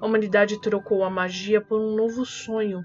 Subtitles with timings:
[0.00, 2.82] A humanidade trocou a magia por um novo sonho,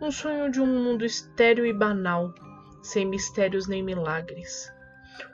[0.00, 2.32] um sonho de um mundo estéril e banal,
[2.82, 4.72] sem mistérios nem milagres.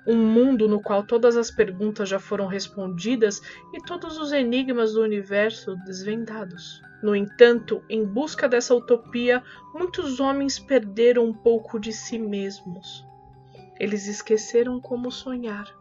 [0.06, 3.40] Um mundo no qual todas as perguntas já foram respondidas
[3.72, 6.82] e todos os enigmas do universo desvendados.
[7.02, 9.42] No entanto, em busca dessa utopia,
[9.72, 13.06] muitos homens perderam um pouco de si mesmos.
[13.78, 15.77] Eles esqueceram como sonhar.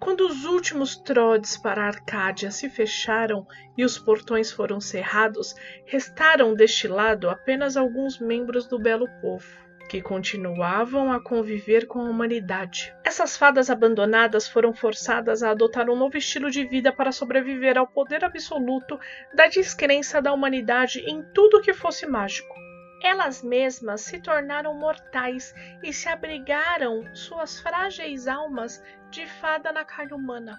[0.00, 3.46] Quando os últimos trodes para Arcádia se fecharam
[3.76, 5.54] e os portões foram cerrados,
[5.84, 9.46] restaram deste lado apenas alguns membros do belo povo,
[9.90, 12.94] que continuavam a conviver com a humanidade.
[13.04, 17.86] Essas fadas abandonadas foram forçadas a adotar um novo estilo de vida para sobreviver ao
[17.86, 18.98] poder absoluto
[19.34, 22.54] da descrença da humanidade em tudo que fosse mágico.
[23.02, 30.12] Elas mesmas se tornaram mortais e se abrigaram suas frágeis almas de fada na carne
[30.12, 30.58] humana.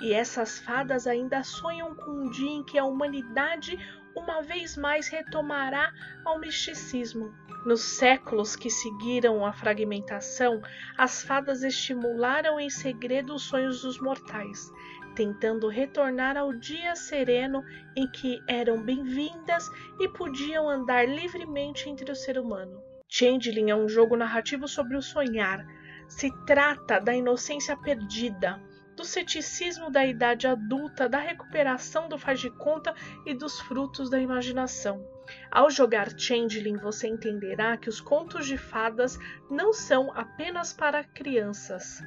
[0.00, 3.78] E essas fadas ainda sonham com um dia em que a humanidade
[4.14, 5.92] uma vez mais retomará
[6.24, 7.34] ao misticismo.
[7.66, 10.62] Nos séculos que seguiram a fragmentação,
[10.96, 14.70] as fadas estimularam em segredo os sonhos dos mortais,
[15.14, 17.62] tentando retornar ao dia sereno
[17.96, 19.68] em que eram bem-vindas
[19.98, 22.80] e podiam andar livremente entre o ser humano.
[23.08, 25.66] Changeling é um jogo narrativo sobre o sonhar.
[26.08, 28.60] Se trata da inocência perdida,
[28.96, 32.94] do ceticismo da idade adulta, da recuperação do faz de conta
[33.26, 35.04] e dos frutos da imaginação.
[35.50, 39.18] Ao jogar Changeling, você entenderá que os contos de fadas
[39.50, 42.00] não são apenas para crianças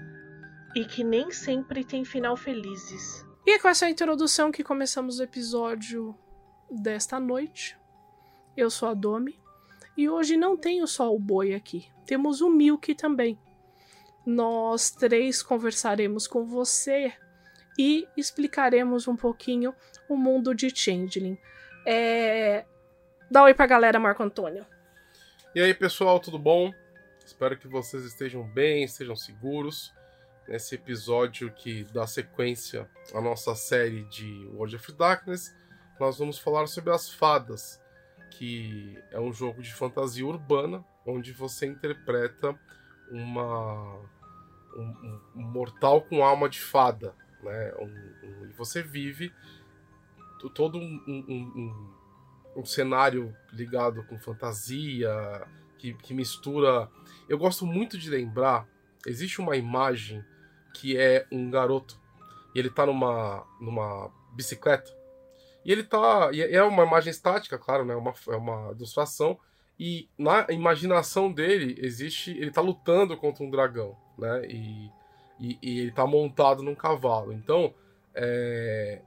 [0.76, 3.26] e que nem sempre tem final felizes.
[3.46, 6.16] E é com essa introdução que começamos o episódio
[6.70, 7.78] desta noite.
[8.56, 9.40] Eu sou a Domi
[9.98, 13.38] e hoje não tenho só o boi aqui, temos o Milk também.
[14.30, 17.12] Nós três conversaremos com você
[17.78, 19.74] e explicaremos um pouquinho
[20.08, 21.38] o mundo de Changeling.
[21.84, 22.64] É...
[23.32, 24.66] Dá oi pra galera, Marco Antônio.
[25.56, 26.72] E aí, pessoal, tudo bom?
[27.26, 29.92] Espero que vocês estejam bem, estejam seguros
[30.48, 35.56] nesse episódio que dá sequência à nossa série de World of Darkness,
[36.00, 37.82] nós vamos falar sobre as fadas,
[38.32, 42.56] que é um jogo de fantasia urbana onde você interpreta
[43.12, 44.19] uma
[44.76, 47.74] um, um mortal com alma de fada, né?
[47.80, 49.34] Um, e você vive
[50.54, 51.86] todo um,
[52.56, 55.10] um, cenário ligado com fantasia
[55.78, 56.90] que, que mistura.
[57.28, 58.68] Eu gosto muito de lembrar.
[59.06, 60.24] Existe uma imagem
[60.74, 62.00] que é um garoto
[62.54, 64.92] e ele tá numa, numa bicicleta.
[65.66, 66.30] E ele tá.
[66.32, 67.94] E é uma imagem estática, claro, né?
[67.94, 69.38] É uma, é uma ilustração.
[69.80, 72.32] E na imaginação dele existe.
[72.32, 74.46] Ele tá lutando contra um dragão, né?
[74.46, 74.92] E,
[75.40, 77.34] e, e ele tá montado num cavalo.
[77.34, 77.74] Então,
[78.14, 79.02] é,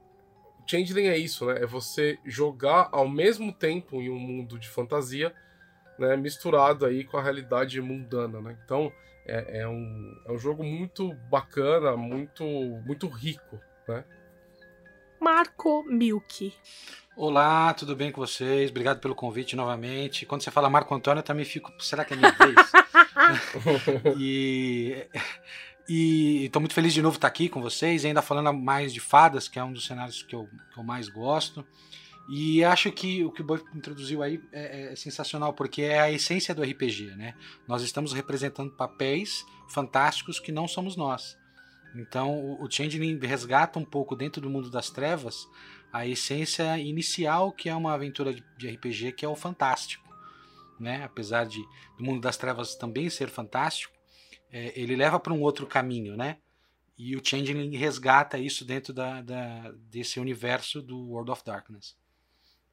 [0.65, 1.61] Changeling é isso, né?
[1.61, 5.33] É você jogar ao mesmo tempo em um mundo de fantasia,
[5.99, 6.15] né?
[6.15, 8.57] Misturado aí com a realidade mundana, né?
[8.63, 8.91] Então,
[9.25, 12.43] é, é, um, é um jogo muito bacana, muito,
[12.85, 14.03] muito rico, né?
[15.23, 16.53] Marco Milk.
[17.15, 18.69] Olá, tudo bem com vocês?
[18.69, 20.25] Obrigado pelo convite novamente.
[20.25, 21.71] Quando você fala Marco Antônio, eu também fico.
[21.79, 22.55] Será que é minha vez?
[24.19, 25.07] e
[25.87, 29.47] e estou muito feliz de novo estar aqui com vocês, ainda falando mais de fadas,
[29.47, 31.65] que é um dos cenários que eu, que eu mais gosto.
[32.27, 36.11] E acho que o que o Buff introduziu aí é, é, sensacional, porque é a
[36.11, 37.33] essência do RPG, né?
[37.65, 41.37] Nós estamos representando papéis fantásticos que não somos nós.
[41.95, 45.47] Então o, o Changeling resgata um pouco dentro do mundo das trevas
[45.91, 50.03] a essência inicial que é uma aventura de, de RPG, que é o fantástico.
[50.79, 51.03] Né?
[51.03, 51.61] Apesar de
[51.97, 53.93] do mundo das trevas também ser fantástico,
[54.51, 56.37] é, ele leva para um outro caminho, né?
[56.97, 61.95] E o Changeling resgata isso dentro da, da, desse universo do World of Darkness.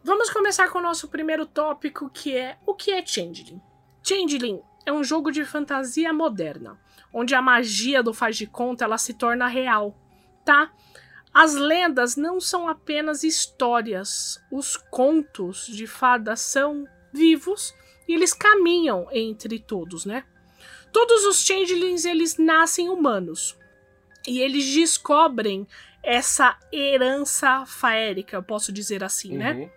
[0.02, 3.60] Vamos começar com o nosso primeiro tópico, que é o que é Changeling.
[4.02, 6.78] Changeling é um jogo de fantasia moderna,
[7.12, 9.96] onde a magia do faz de conta ela se torna real,
[10.44, 10.72] tá?
[11.32, 17.72] As lendas não são apenas histórias, os contos de fadas são vivos
[18.08, 20.24] e eles caminham entre todos, né?
[20.92, 23.56] Todos os changelings eles nascem humanos
[24.26, 25.66] e eles descobrem
[26.02, 29.52] essa herança faérica, eu posso dizer assim, né?
[29.52, 29.70] Uhum.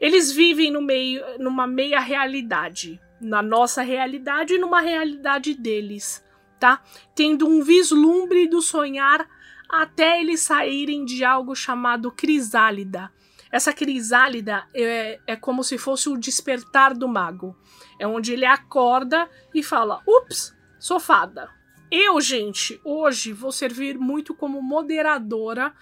[0.00, 6.24] Eles vivem no meio, numa meia realidade, na nossa realidade e numa realidade deles,
[6.58, 6.82] tá?
[7.14, 9.26] Tendo um vislumbre do sonhar
[9.68, 13.12] até eles saírem de algo chamado crisálida.
[13.50, 17.56] Essa crisálida é, é como se fosse o despertar do mago.
[17.98, 21.50] É onde ele acorda e fala: Ups, sou fada.
[21.90, 25.72] Eu, gente, hoje vou servir muito como moderadora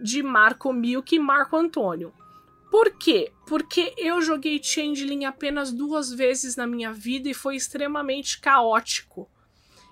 [0.00, 2.12] de Marco Milk e Marco Antônio.
[2.74, 3.30] Por quê?
[3.46, 9.30] Porque eu joguei Changeling apenas duas vezes na minha vida e foi extremamente caótico.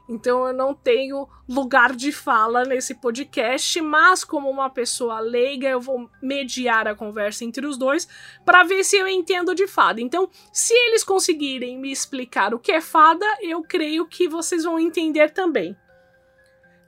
[0.08, 5.81] Então eu não tenho lugar de fala nesse podcast, mas como uma pessoa leiga, eu
[5.81, 8.08] vou mediar a conversa entre os dois
[8.44, 10.00] para ver se eu entendo de fada.
[10.00, 14.76] Então, se eles conseguirem me explicar o que é fada, eu creio que vocês vão
[14.76, 15.76] entender também.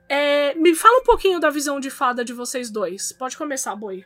[0.08, 3.12] É, me fala um pouquinho da visão de fada de vocês dois.
[3.12, 4.04] Pode começar, Boi.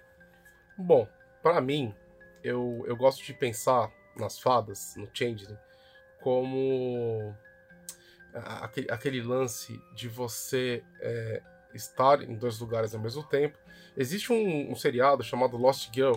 [0.77, 1.09] Bom,
[1.43, 1.95] para mim,
[2.43, 5.57] eu, eu gosto de pensar nas fadas, no Changeling,
[6.21, 7.35] como
[8.35, 11.43] aquele, aquele lance de você é,
[11.75, 13.59] estar em dois lugares ao mesmo tempo.
[13.97, 16.17] Existe um, um seriado chamado Lost Girl,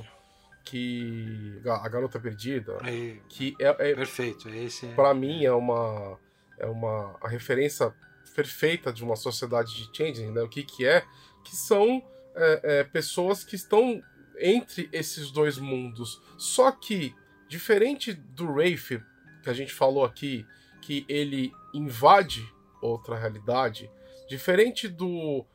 [0.64, 4.94] que a garota perdida, É, que é, é perfeito, esse é.
[4.94, 6.20] para mim é uma
[6.60, 7.92] é uma a referência
[8.36, 10.42] perfeita de uma sociedade de changing, né?
[10.42, 11.04] O que que é?
[11.44, 12.04] Que são
[12.36, 14.02] é, é, pessoas que estão
[14.42, 16.22] entre esses dois mundos.
[16.38, 17.16] Só que
[17.48, 19.02] diferente do Rafe
[19.44, 20.46] que a gente falou aqui,
[20.82, 22.48] que ele invade
[22.82, 23.90] outra realidade,
[24.28, 25.46] diferente do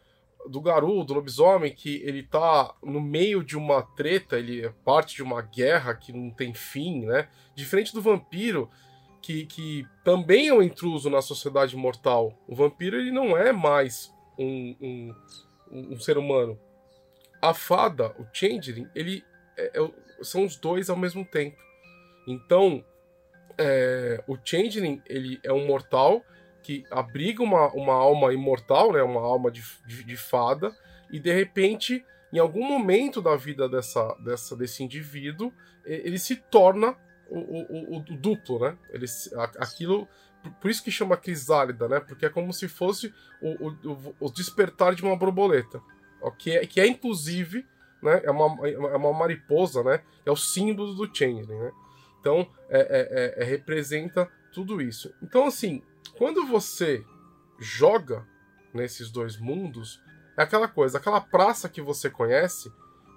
[0.49, 5.17] do Garu, do lobisomem, que ele tá no meio de uma treta, ele é parte
[5.17, 7.29] de uma guerra que não tem fim, né?
[7.53, 8.71] Diferente do vampiro,
[9.21, 12.33] que, que também é um intruso na sociedade mortal.
[12.47, 15.15] O vampiro, ele não é mais um, um,
[15.73, 16.57] um ser humano.
[17.41, 19.25] A fada, o Changeling, ele
[19.57, 19.91] é- é-
[20.25, 21.57] são os dois ao mesmo tempo.
[22.27, 22.85] Então,
[23.59, 26.25] é, o Changeling, ele é um mortal
[26.63, 30.75] que abriga uma, uma alma imortal, né, uma alma de, de, de fada,
[31.11, 35.53] e de repente, em algum momento da vida dessa, dessa, desse indivíduo,
[35.85, 36.97] ele se torna
[37.29, 38.77] o, o, o- o duplo, né?
[38.91, 39.07] Ele,
[39.59, 40.09] aquilo,
[40.61, 42.01] por- isso que chama crisálida, né?
[42.01, 45.81] Porque é como se fosse o, o, o- despertar de uma borboleta,
[46.39, 47.67] que é, que é inclusive,
[48.03, 48.21] né?
[48.25, 50.01] É uma, é uma mariposa, né?
[50.25, 51.73] É o símbolo do Changeling, né?
[52.21, 55.15] Então, é, é- é- é- representa tudo isso.
[55.23, 55.83] Então, assim,
[56.19, 57.05] quando você
[57.59, 58.27] joga
[58.75, 60.03] nesses dois mundos,
[60.37, 62.71] é aquela coisa, aquela praça que você conhece,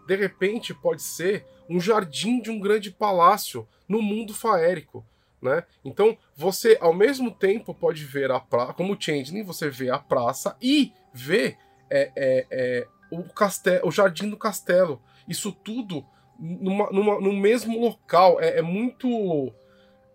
[0.07, 5.05] de repente pode ser um jardim de um grande palácio no mundo faérico,
[5.41, 5.63] né?
[5.83, 10.55] Então, você ao mesmo tempo pode ver a praça, como Changeling, você vê a praça
[10.61, 11.57] e vê
[11.89, 15.01] é, é, é, o, castelo, o jardim do castelo.
[15.27, 16.05] Isso tudo
[16.39, 18.39] numa, numa, no mesmo local.
[18.39, 19.53] É, é muito.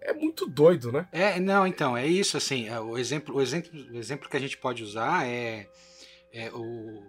[0.00, 1.09] É muito doido, né?
[1.11, 4.41] É, não, então, é isso, assim, é, o exemplo, o exemplo, o exemplo que a
[4.41, 5.67] gente pode usar é,
[6.31, 7.03] é o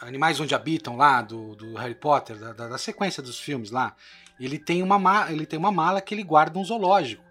[0.00, 3.94] Animais Onde Habitam lá, do, do Harry Potter, da, da- da sequência dos filmes lá,
[4.40, 7.22] ele tem uma, ma- ele tem uma mala que ele guarda um zoológico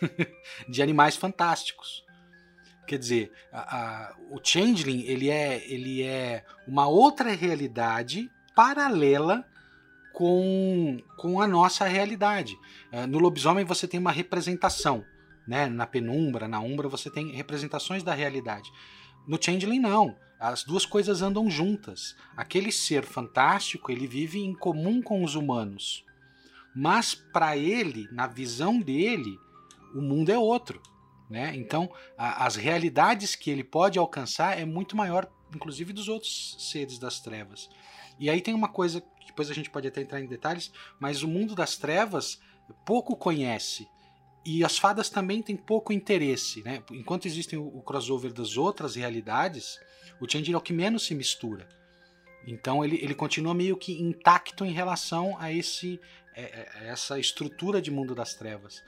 [0.68, 2.03] de animais fantásticos.
[2.86, 9.44] Quer dizer, a- a- o Changeling, ele é, ele é uma outra realidade paralela
[10.12, 12.56] com, com a nossa realidade.
[12.92, 15.04] Eh, no lobisomem você tem uma representação,
[15.46, 15.66] né?
[15.66, 18.70] Na penumbra, na umbra você tem representações da realidade.
[19.26, 20.16] No Changeling não.
[20.38, 22.14] As duas coisas andam juntas.
[22.36, 26.04] Aquele ser fantástico, ele vive em comum com os humanos.
[26.76, 29.38] Mas para ele, na visão dele,
[29.94, 30.82] o mundo é outro,
[31.28, 31.52] né?
[31.54, 36.98] Então, a- as realidades que ele pode alcançar é muito maior, inclusive dos outros seres
[36.98, 37.68] das trevas.
[38.18, 41.22] E aí tem uma coisa que depois a gente pode até entrar em detalhes, mas
[41.22, 42.38] o mundo das trevas
[42.84, 43.88] pouco conhece.
[44.44, 46.82] E as fadas também têm pouco interesse, né?
[46.90, 49.78] Enquanto existem o, o crossover das outras realidades,
[50.20, 51.66] o Change é o que menos se mistura.
[52.46, 55.98] Então ele, ele continua meio que intacto em relação a esse
[56.36, 58.82] é, é, essa estrutura de mundo das trevas.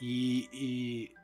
[0.00, 0.48] E,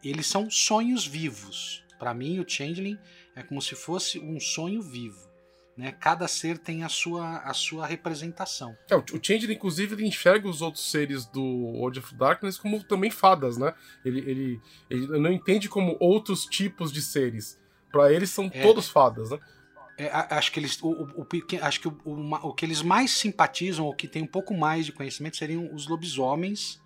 [0.02, 1.84] e eles são sonhos vivos.
[1.98, 2.98] Para mim, o Changeling
[3.36, 5.32] é como se fosse um sonho vivo.
[5.76, 5.90] Né?
[5.92, 8.76] Cada ser tem a sua, a sua representação.
[8.88, 13.10] É, o Changeling, inclusive, ele enxerga os outros seres do World of Darkness como também
[13.10, 13.74] fadas, né?
[14.04, 17.58] Ele, ele, ele não entende como outros tipos de seres.
[17.90, 18.62] Pra eles são É.
[18.62, 19.38] todos fadas, né?
[19.96, 21.26] É, acho que eles, o, o- o
[21.62, 24.92] acho que o, o que eles mais simpatizam, ou que tem um pouco mais de
[24.92, 26.80] conhecimento, seriam os lobisomens,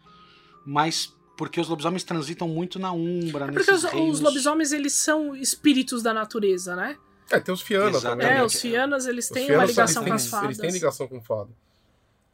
[0.67, 5.37] mas porque os lobisomens transitam muito na umbra, É porque os, os lobisomens, eles são
[5.37, 6.99] espíritos da natureza, né?
[7.31, 8.21] É, tem os Fiana Exatamente.
[8.23, 8.27] também.
[8.37, 8.45] É, né?
[8.45, 10.75] os Fianas, eles têm Fiana uma ligação com as têm- Eles têm fadas.
[10.75, 11.51] ligação com fada.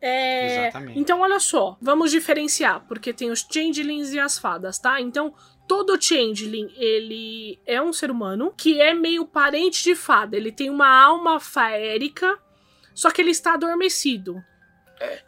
[0.00, 0.98] É, Exatamente.
[0.98, 5.00] Então, olha só, vamos diferenciar, porque tem os changelings e as fadas, tá?
[5.00, 5.34] Então,
[5.68, 10.36] todo changeling, ele é um ser humano que é meio parente de fada.
[10.36, 12.38] Ele tem uma alma faérica,
[12.94, 14.42] só que ele está adormecido.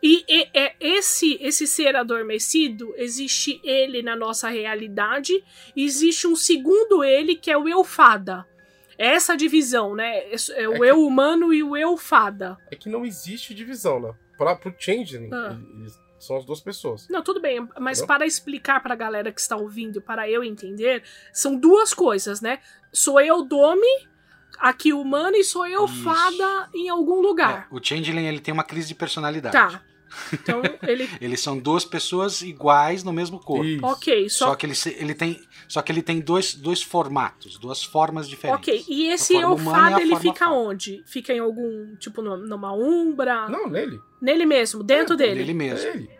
[0.02, 5.32] E, e- é esse esse ser adormecido, existe ele na nossa realidade,
[5.74, 8.46] e existe um segundo ele que é o eu fada.
[8.98, 10.18] É essa divisão, né?
[10.18, 12.56] É, é o É que- eu humano e o eu fada.
[12.70, 14.14] É que não existe divisão, né?
[14.38, 15.56] Pra, pro Changeling, Ah.
[15.78, 17.06] eles são as duas pessoas.
[17.10, 18.06] Não, tudo bem, mas Entendeu?
[18.06, 21.02] para explicar para a galera que está ouvindo, para eu entender,
[21.32, 22.58] são duas coisas, né?
[22.92, 23.86] Sou eu Domi,
[24.58, 26.02] aqui humano, e sou eu Isso.
[26.02, 27.68] fada em algum lugar.
[27.70, 29.52] É, o Changeling ele tem uma crise de personalidade.
[29.52, 29.82] Tá.
[30.32, 31.10] Então, ele.
[31.20, 33.64] Eles são duas pessoas iguais no mesmo corpo.
[33.66, 33.84] Isso.
[33.84, 34.54] ok, Só, só.
[34.54, 38.60] que ele, se- ele tem, só que ele tem dois, dois formatos, duas formas diferentes.
[38.66, 40.52] Ok, e esse eu fada, ele fica fada.
[40.52, 41.02] onde?
[41.06, 43.48] Fica em algum, tipo, numa umbra?
[43.48, 44.00] Não, nele.
[44.22, 45.40] Nele mesmo, dentro É, dele.
[45.40, 45.88] Ele É mesmo.
[45.88, 46.10] ele.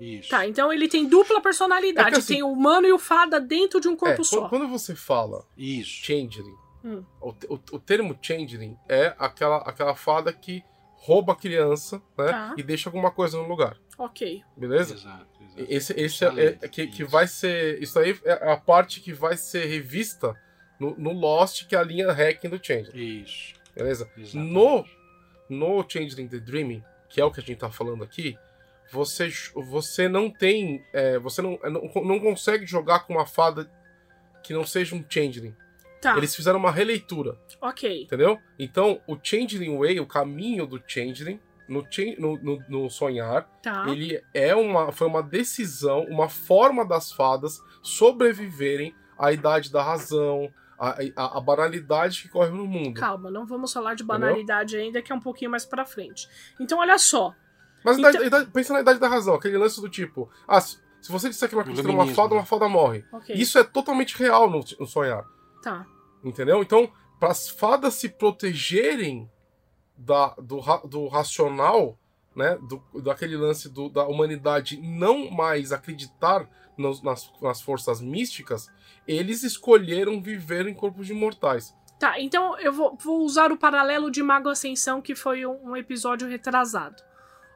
[0.00, 0.30] Isso.
[0.30, 2.16] Tá, então ele tem dupla personalidade.
[2.16, 4.48] É assim- tem o humano e o fada dentro de um É, corpo quando, só.
[4.48, 6.04] quando você fala Isso.
[6.04, 7.02] Changeling, Hum.
[7.20, 10.62] o, o- o termo Changeling é aquela, aquela fada que
[10.96, 12.26] rouba a criança, né?
[12.28, 12.54] Tá.
[12.58, 13.76] E deixa alguma coisa no lugar.
[13.98, 14.42] Ok.
[14.56, 14.94] Beleza?
[14.94, 15.72] Exato, exato.
[15.72, 17.10] Esse, esse é, Excelente, é- que, que isso.
[17.10, 17.82] vai ser.
[17.82, 20.34] Isso aí é a parte que vai ser revista
[20.78, 23.22] no, no Lost, que é a linha hacking do Changeling.
[23.22, 23.54] Isso.
[23.74, 24.10] Beleza?
[24.16, 24.36] Exatamente.
[24.52, 24.84] No,
[25.48, 28.36] no Changeling The Dreaming, que é o que a gente tá falando aqui,
[28.92, 30.84] você, você não tem.
[30.92, 33.70] é, você não, não, não consegue jogar com uma fada
[34.42, 35.54] que não seja um Changeling.
[36.04, 36.16] Tá.
[36.18, 38.02] Eles fizeram uma releitura, Ok.
[38.04, 38.38] entendeu?
[38.58, 41.82] Então, o Changeling Way, o caminho do Changeling, no,
[42.42, 43.86] no, no, sonhar, Tá.
[43.88, 50.52] ele é uma, foi uma decisão, uma forma das fadas sobreviverem à idade da razão,
[50.78, 53.00] à, à, à banalidade que corre no mundo.
[53.00, 54.20] Calma, não vamos falar de Entendeu?
[54.20, 56.28] banalidade ainda, que é um pouquinho mais pra frente.
[56.60, 57.34] Então, olha só.
[57.84, 60.78] Mas Então- idade- idade- pensa na idade da razão, aquele lance do tipo, ah, se,
[61.00, 63.04] se você disser que não acredita numa Iluminismo, fada, uma fada morre.
[63.12, 63.34] Ok.
[63.34, 65.24] Isso é totalmente real no, no sonhar,
[65.62, 65.86] Tá.
[66.24, 66.62] Entendeu?
[66.62, 66.90] Então,
[67.20, 69.30] para as fadas se protegerem
[69.96, 71.98] da, do, do racional,
[72.34, 78.68] né, do, daquele lance do- da humanidade não mais acreditar nos- nas, nas forças místicas,
[79.06, 81.72] eles escolheram viver em corpos de mortais.
[82.00, 85.76] Tá, então eu vou, vou usar o paralelo de Mago Ascensão, que foi um, um
[85.76, 87.00] episódio retrasado.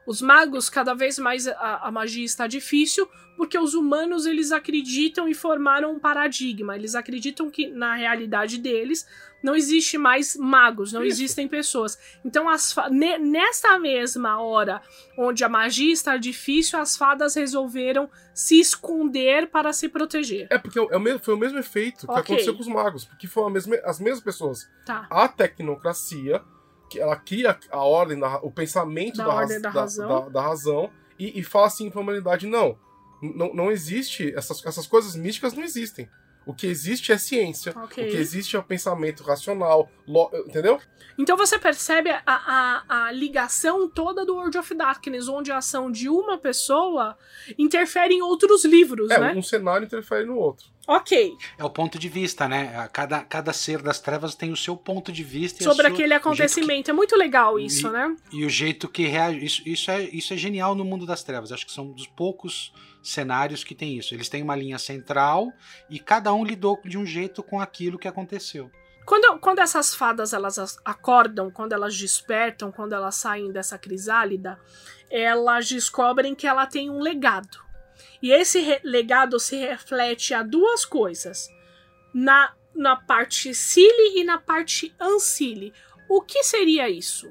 [0.09, 5.29] Os magos, cada vez mais a, a magia está difícil, porque os humanos eles acreditam
[5.29, 6.75] e formaram um paradigma.
[6.75, 9.05] Eles acreditam que na realidade deles
[9.43, 11.13] não existe mais magos, não Isso.
[11.21, 11.97] existem pessoas.
[12.25, 12.75] Então, as
[13.21, 14.81] nessa mesma hora
[15.15, 20.47] onde a magia está difícil, as fadas resolveram se esconder para se proteger.
[20.49, 22.21] É porque é o mesmo- foi o mesmo efeito que Ok.
[22.23, 25.05] aconteceu com os magos, porque foram a mesma- as mesmas pessoas Tá.
[25.09, 26.58] a tecnocracia, que
[26.97, 30.31] ela cria a ordem, da, o pensamento Da da, ordem da razão.
[30.31, 32.77] da- razão e, e fala assim para a humanidade: não,
[33.21, 36.09] não, não existe, essas, essas coisas místicas não existem.
[36.45, 37.73] O que existe é ciência.
[37.77, 38.03] Ok.
[38.07, 40.79] O que existe é o pensamento racional, lo- entendeu?
[41.15, 45.91] Então você percebe a, a, a ligação toda do World of Darkness, onde a ação
[45.91, 47.15] de uma pessoa
[47.57, 49.33] interfere em outros livros, É, né?
[49.35, 50.65] um cenário interfere no outro.
[50.91, 51.37] Ok.
[51.57, 52.89] É o ponto de vista, né?
[52.91, 55.63] Cada, cada ser das trevas tem o seu ponto de vista.
[55.63, 56.89] Sobre sua- aquele o jeito que- acontecimento.
[56.89, 58.15] É muito legal isso, E- né?
[58.31, 59.45] E o jeito que reage.
[59.45, 61.51] Isso, isso, é, isso é genial no mundo das trevas.
[61.51, 64.15] Acho que são dos poucos cenários que tem isso.
[64.15, 65.53] Eles têm uma linha central
[65.89, 68.71] e cada um lidou de um jeito com aquilo que aconteceu.
[69.05, 74.59] Quando, quando essas fadas elas as- acordam, quando elas despertam, quando elas saem dessa crisálida,
[75.09, 77.68] elas descobrem que ela tem um legado.
[78.21, 81.49] E esse legado se reflete a duas coisas:
[82.13, 85.73] na, na parte Cili e na parte Ancili.
[86.09, 87.27] O que seria isso?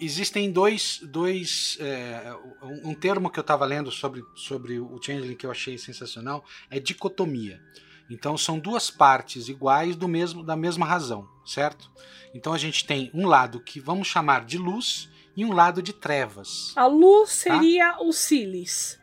[0.00, 1.00] Existem dois.
[1.02, 2.32] dois é,
[2.62, 6.78] um, termo que eu estava lendo sobre, sobre o Changeling que eu achei sensacional é
[6.78, 7.60] dicotomia.
[8.08, 11.90] Então são duas partes iguais do mesmo da mesma razão, certo?
[12.34, 15.92] Então a gente tem um lado que vamos chamar de luz e um lado de
[15.92, 19.00] trevas, A luz seria o Cilis.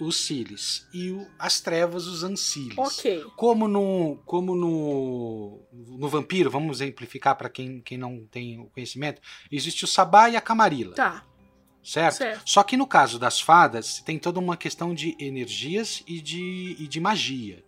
[0.00, 2.76] Os Cilis, e o- as trevas, os Ancilis.
[2.76, 3.24] Ok.
[3.36, 9.20] Como no, como no, no vampiro, vamos exemplificar para quem, quem não tem o conhecimento,
[9.50, 11.24] existe o Sabá e a Camarilla, Tá,
[11.82, 12.16] certo?
[12.16, 12.42] certo.
[12.44, 16.86] Só que no caso das fadas, tem toda uma questão de energias e de, e
[16.88, 17.62] de magia.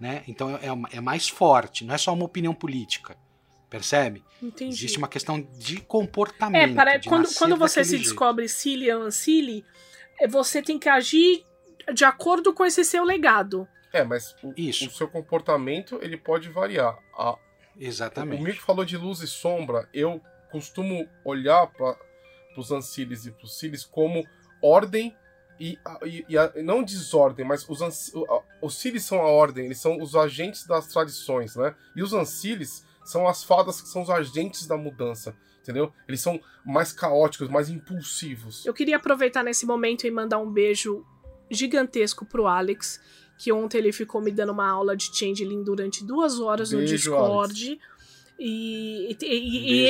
[0.00, 0.22] Né?
[0.28, 3.16] Então é, é mais forte, não é só uma opinião política.
[3.68, 4.24] Percebe?
[4.42, 4.72] Entendi.
[4.74, 6.70] Existe uma questão de comportamento.
[6.70, 8.04] É, para, de quando, quando você se jeito.
[8.04, 9.64] descobre Cili e Ancili,
[10.18, 11.44] é, você tem que agir
[11.92, 13.66] de acordo com esse seu legado.
[13.92, 14.86] É, mas o, Isso.
[14.86, 16.98] o seu comportamento ele pode variar.
[17.16, 17.36] A-
[17.78, 18.40] Exatamente.
[18.40, 19.88] O Mick falou de luz e sombra.
[19.94, 21.96] Eu costumo olhar para
[22.56, 24.26] os Anciles e para os Cilis como
[24.60, 25.16] ordem
[25.60, 27.80] e, e, e a, não desordem, mas os,
[28.60, 31.74] os Cilis são a ordem, eles são os agentes das tradições, né?
[31.96, 35.92] E os Anciles são as fadas que são os agentes da mudança, entendeu?
[36.08, 38.66] Eles são mais caóticos, mais impulsivos.
[38.66, 41.04] Eu queria aproveitar nesse momento e mandar um beijo
[41.50, 43.00] gigantesco pro Alex,
[43.38, 46.96] que ontem ele ficou me dando uma aula de Changeling durante duas horas Beijo, no
[46.96, 47.66] Discord.
[47.66, 47.82] Alex.
[48.40, 49.26] E, e,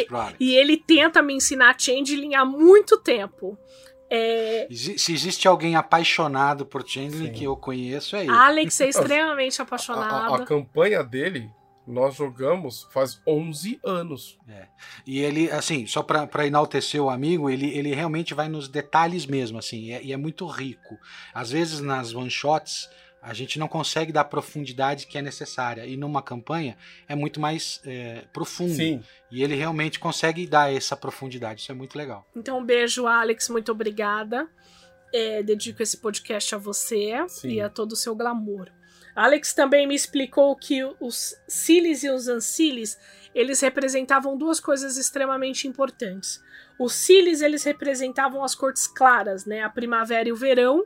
[0.00, 0.06] e,
[0.40, 3.58] e, ele tenta me ensinar Changeling há muito tempo.
[4.10, 7.32] É, Se existe alguém apaixonado por Changeling Sim.
[7.32, 8.30] que eu conheço, é ele.
[8.30, 10.34] Alex é extremamente A, a- apaixonado.
[10.34, 11.50] a campanha dele,
[11.88, 14.38] nós jogamos faz 11 anos.
[15.06, 19.26] E ele, assim, só pra pra enaltecer o amigo, ele, ele realmente vai nos detalhes
[19.26, 20.98] mesmo, assim, e é, e é muito rico.
[21.32, 22.88] Às vezes nas one-shots
[23.20, 26.76] a gente não consegue dar a profundidade que é necessária, e numa campanha
[27.08, 28.74] é muito mais é, profundo.
[28.74, 32.26] Sim, E ele realmente consegue dar essa profundidade, isso é muito legal.
[32.36, 33.48] Então, um beijo, Alex.
[33.48, 34.48] Muito obrigada.
[35.12, 37.52] É, dedico esse podcast a você Sim.
[37.52, 38.70] e a todo o seu glamour.
[39.18, 42.98] Alex também me explicou que os Cilis e os Ancilis,
[43.34, 46.42] eles representavam duas coisas extremamente importantes.
[46.78, 49.62] Os Cilis, eles representavam as cortes claras, né?
[49.62, 50.84] A primavera e o verão.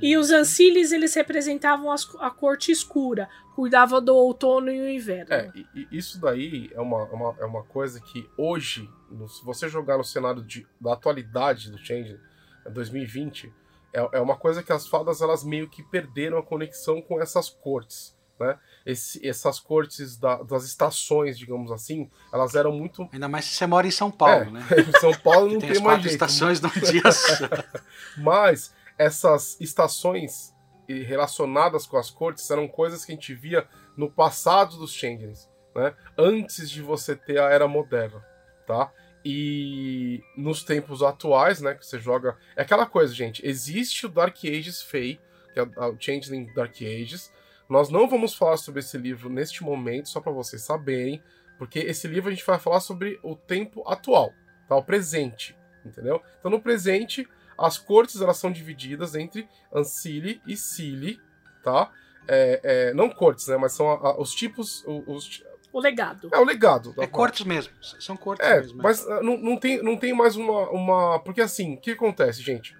[0.00, 3.28] E os Ancilis, eles representavam as- a corte escura.
[3.54, 5.32] Cuidava do outono e o inverno.
[5.32, 5.52] É,
[5.90, 8.88] isso daí é uma, uma- é uma coisa que hoje,
[9.28, 12.18] se você jogar no cenário de, da atualidade do Change,
[12.64, 13.52] é 2020,
[13.92, 17.48] é, é uma coisa que as fadas elas meio que perderam a conexão com essas
[17.48, 18.16] cortes.
[18.40, 18.58] Né?
[18.84, 23.08] Esse- essas cortes da- das estações, digamos assim, elas eram muito.
[23.12, 24.60] Ainda mais se você mora em São Paulo, É, né?
[24.96, 26.12] Em São Paulo não tem, tem, mais jeito.
[26.14, 27.34] estações num dia só.
[28.18, 30.52] Mas essas estações
[30.88, 35.94] relacionadas com as cortes eram coisas que a gente via no passado dos Changelings, né?
[36.18, 38.22] Antes de você ter a era moderna,
[38.66, 38.90] tá?
[39.24, 44.36] E nos tempos atuais, né, que você joga, é aquela coisa, gente, existe o Dark
[44.44, 45.20] Ages Fey,
[45.52, 47.32] que é o Changeling Dark Ages.
[47.68, 51.22] Nós não vamos falar sobre esse livro neste momento, só para vocês saberem,
[51.58, 54.32] porque esse livro a gente vai falar sobre o tempo atual,
[54.68, 54.74] tá?
[54.76, 56.20] O presente, entendeu?
[56.38, 61.20] Então no presente as cortes elas são divididas entre Ancili e Cili,
[61.62, 61.92] tá?
[62.26, 63.56] É, é, não cortes, né?
[63.56, 64.82] Mas são a- a- os tipos.
[65.06, 66.28] Os, O legado.
[66.32, 66.92] é o legado.
[66.94, 67.72] da- É cortes mesmo.
[67.98, 68.82] São cortes É, mesmo.
[68.82, 71.18] mas ah, não, não, tem, não tem mais uma, uma.
[71.20, 72.76] Porque assim, o que acontece, gente?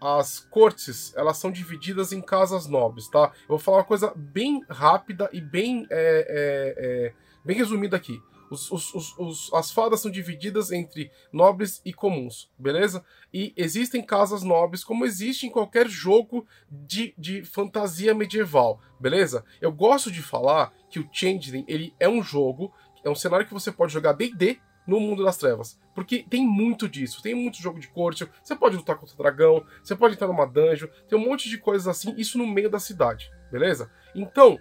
[0.00, 3.32] As cortes, elas são divididas em casas nobres, tá?
[3.42, 7.12] Eu vou falar uma coisa bem rápida e bem, é, é, é,
[7.44, 8.20] bem resumida aqui.
[8.50, 13.04] Os, os- os- as fadas são divididas entre nobres e comuns, beleza?
[13.32, 19.44] E existem casas nobres, como existe em qualquer jogo de, de fantasia medieval, beleza?
[19.60, 22.72] Eu gosto de falar que o Changeling, ele é um jogo,
[23.04, 25.78] é um cenário que você pode jogar D&D no mundo das trevas.
[25.94, 29.66] Porque tem muito disso, tem muito jogo de corte, você pode lutar contra o dragão,
[29.82, 32.78] você pode entrar numa dungeon, tem um monte de coisas assim, isso no meio da
[32.78, 33.90] cidade, beleza?
[34.14, 34.56] Então,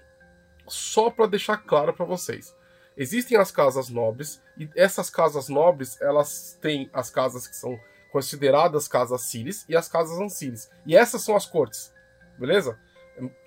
[0.68, 2.56] só pra deixar claro pra vocês.
[2.98, 7.78] Existem as casas nobres, e essas casas nobres, elas têm as casas que são
[8.12, 10.70] consideradas casas Cilis e as casas Ancilis.
[10.86, 11.94] E essas são as cortes,
[12.38, 12.80] beleza?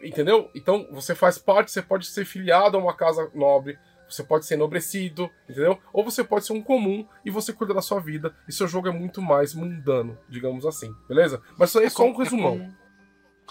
[0.03, 0.51] Entendeu?
[0.55, 4.55] Então, você faz parte, você pode ser filiado a uma casa nobre, você pode ser
[4.55, 5.79] enobrecido, entendeu?
[5.93, 8.89] Ou você pode ser um comum e você cuida da sua vida, e seu jogo
[8.89, 11.43] é muito mais mundano, digamos assim, beleza?
[11.59, 12.71] Mas isso aí é só um resumão.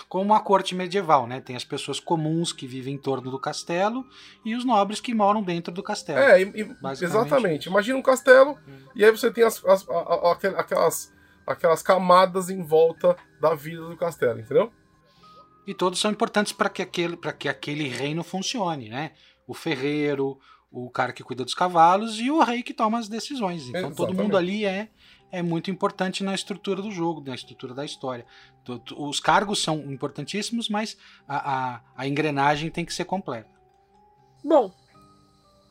[0.10, 1.40] Como- a corte medieval, né?
[1.42, 4.06] Tem as pessoas comuns que vivem em torno do castelo
[4.46, 6.20] e os nobres que moram dentro do castelo.
[6.20, 7.62] É, e- exatamente.
[7.62, 7.70] isso.
[7.70, 8.78] Imagina um castelo Hum.
[8.96, 9.86] e aí você tem as, as-
[10.58, 11.14] aquelas,
[11.46, 14.72] aquelas camadas em volta da vida do castelo, entendeu?
[15.66, 19.12] E todos são importantes para que, aquele, que aquele reino funcione, né?
[19.46, 20.40] O ferreiro,
[20.72, 23.68] o cara que cuida dos cavalos e o rei que toma as decisões.
[23.68, 24.22] Então todo Exatamente.
[24.22, 24.90] mundo ali é,
[25.32, 28.26] é muito importante na estrutura do jogo, na estrutura da história.
[28.96, 33.50] Os cargos são importantíssimos, mas a, a, a engrenagem tem que ser completa.
[34.44, 34.74] Bom,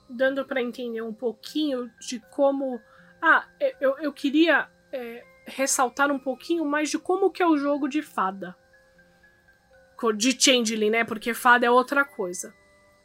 [0.08, 2.80] dando para entender um pouquinho de como.
[3.20, 3.46] Ah,
[3.80, 8.02] eu, eu queria é, ressaltar um pouquinho mais de como que é o jogo de
[8.02, 8.54] fada.
[10.16, 11.04] De Changeling, né?
[11.04, 12.52] Porque fada é outra coisa.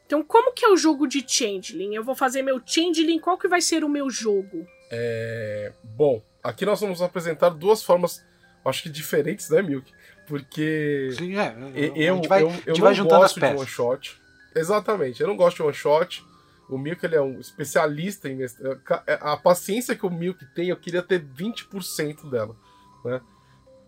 [0.05, 1.95] Então, como que é o jogo de Changeling?
[1.95, 4.67] Eu vou fazer meu Changeling, qual que vai ser o meu jogo?
[4.91, 8.23] É, Bom, aqui nós vamos apresentar duas formas,
[8.65, 9.91] acho que diferentes, né, Milk?
[10.27, 13.39] Porque Sim, é, eu, a gente vai, eu, eu gente não vai juntando as gosto
[13.39, 14.21] de one shot.
[14.55, 16.25] Exatamente, eu não gosto de one shot.
[16.69, 18.59] O Milk ele é um especialista em mest-
[19.19, 22.55] a paciência que o Milk tem, eu queria ter 20% dela,
[23.03, 23.19] né?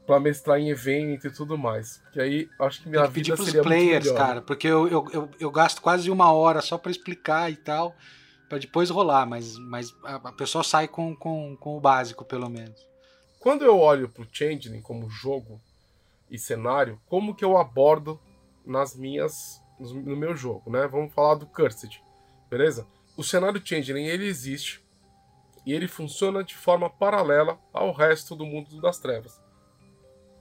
[0.05, 1.99] Pra mestrar em evento e tudo mais.
[2.03, 4.85] Porque aí acho que minha Tem que pedir vida pros seria players, cara, porque eu,
[4.89, 7.95] eu, eu, eu gasto quase uma hora só pra explicar e tal.
[8.49, 12.87] Para depois rolar, mas, mas a, pessoa sai com, com, com o básico, pelo menos.
[13.39, 15.59] Quando eu olho pro Changeling como jogo
[16.29, 18.19] e cenário, como que eu abordo
[18.65, 20.87] nas minhas no meu jogo, né?
[20.87, 22.01] Vamos falar do Cursed,
[22.49, 22.87] beleza?
[23.17, 24.83] O cenário Changeling ele existe
[25.65, 29.41] e ele funciona de forma paralela ao resto do mundo das trevas.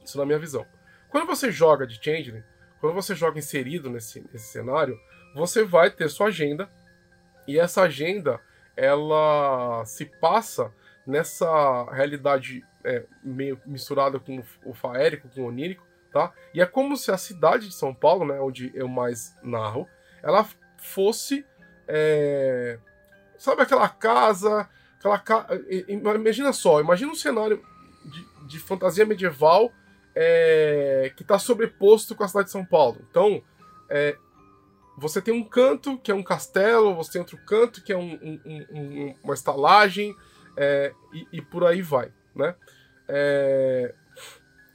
[0.04, 0.66] Isso na minha visão.
[1.10, 2.42] Quando você joga de Changeling,
[2.80, 4.98] quando você joga inserido nesse, nesse cenário,
[5.34, 6.70] você vai ter sua agenda
[7.52, 8.40] e essa agenda
[8.76, 10.72] ela se passa
[11.06, 16.32] nessa realidade é, meio misturada com o faérico, com o onírico, tá?
[16.54, 19.88] E é como se a cidade de São Paulo, né, onde eu mais narro,
[20.22, 20.46] ela
[20.78, 21.44] fosse,
[21.86, 22.78] é...
[23.36, 25.46] sabe aquela casa, aquela ca...
[25.88, 27.62] imagina só, imagina um cenário
[28.04, 29.72] de, de fantasia medieval
[30.14, 31.12] é...
[31.16, 33.04] que está sobreposto com a cidade de São Paulo.
[33.10, 33.42] Então,
[33.88, 34.16] é...
[34.96, 38.14] você tem um canto que é um castelo, você tem outro canto que é um,
[38.14, 40.14] um, um, uma estalagem
[40.56, 42.54] é, e, e, por aí vai, né?
[43.08, 43.94] É,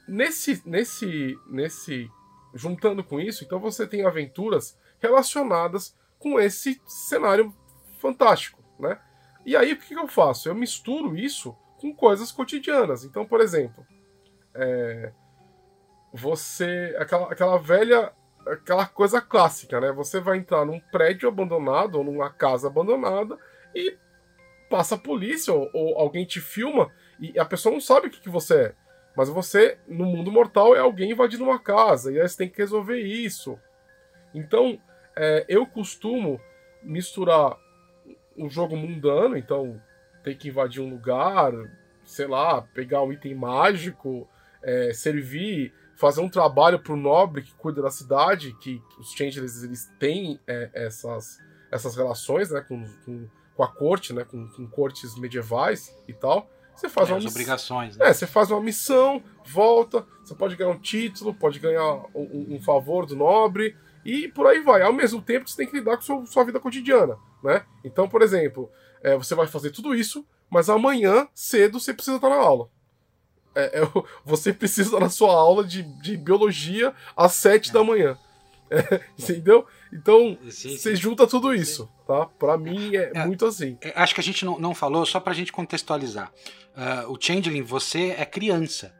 [0.06, 2.10] nesse, nesse, nesse,
[2.54, 7.54] juntando com isso, então você tem aventuras relacionadas com esse cenário
[8.00, 9.00] fantástico, né?
[9.46, 10.48] E aí o que, que eu faço?
[10.48, 13.04] Eu misturo isso com coisas cotidianas.
[13.04, 13.86] Então, por exemplo,
[14.54, 15.12] é,
[16.12, 18.12] você, aquela, aquela velha,
[18.52, 19.92] aquela coisa clássica, né?
[19.92, 23.38] Você vai entrar num prédio abandonado ou numa casa abandonada
[23.74, 23.96] e
[24.68, 28.20] passa a polícia ou, ou alguém te filma e a pessoa não sabe o que,
[28.20, 28.74] que você é.
[29.16, 32.58] Mas você, no mundo mortal, é alguém invadindo uma casa, e aí você tem que
[32.58, 33.58] resolver isso.
[34.32, 34.80] Então,
[35.16, 36.40] é, eu costumo
[36.82, 37.56] misturar
[38.36, 39.82] um jogo mundano, então
[40.22, 41.52] tem que invadir um lugar,
[42.04, 44.28] sei lá, pegar um item mágico,
[44.62, 49.90] é, servir, fazer um trabalho pro nobre que cuida da cidade, que os Changelings eles
[49.98, 51.40] têm é, essas,
[51.72, 56.48] essas relações né, com, com, com, a corte, né, com, com cortes medievais e tal.
[56.72, 57.32] Você faz é, uma as miss...
[57.32, 57.96] obrigações.
[57.96, 58.06] Né?
[58.06, 62.62] É, você faz uma missão, volta, você pode ganhar um título, pode ganhar um, um,
[62.62, 64.82] favor do nobre e por aí vai.
[64.82, 67.64] Ao mesmo tempo, você tem que lidar com sua, sua vida cotidiana, né?
[67.82, 68.70] Então, por exemplo,
[69.02, 72.70] é, você vai fazer tudo isso, mas amanhã cedo você precisa estar na aula.
[73.58, 73.88] É, é,
[74.24, 78.16] você precisa estar na sua aula de, de biologia às sete da manhã.
[78.70, 79.66] É, entendeu?
[79.92, 82.26] Então, você junta tudo isso, tá?
[82.26, 83.76] Para mim é, é, muito assim.
[83.80, 86.30] É, acho que a gente não, não falou, só pra gente contextualizar.
[86.76, 88.94] Uh, o Changeling, você é criança,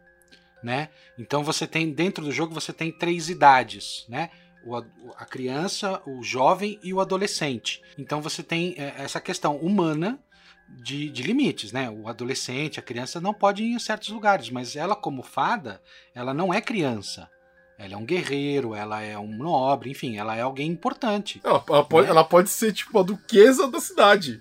[0.60, 0.88] né?
[1.16, 4.30] Então você tem, dentro do jogo, você tem três idades, né?
[4.64, 7.80] O, a criança, o jovem e o adolescente.
[7.96, 10.18] Então você tem é, essa questão humana
[10.68, 11.90] de, de, limites, né?
[11.90, 15.80] O adolescente, a criança não pode ir em certos lugares, mas ela, como fada,
[16.14, 17.28] ela não é criança.
[17.78, 21.40] Ela é um guerreiro, ela é um nobre, enfim, ela é alguém importante.
[21.44, 22.10] Ela, ela pode, né?
[22.10, 24.40] ela pode ser, tipo, a duquesa da cidade.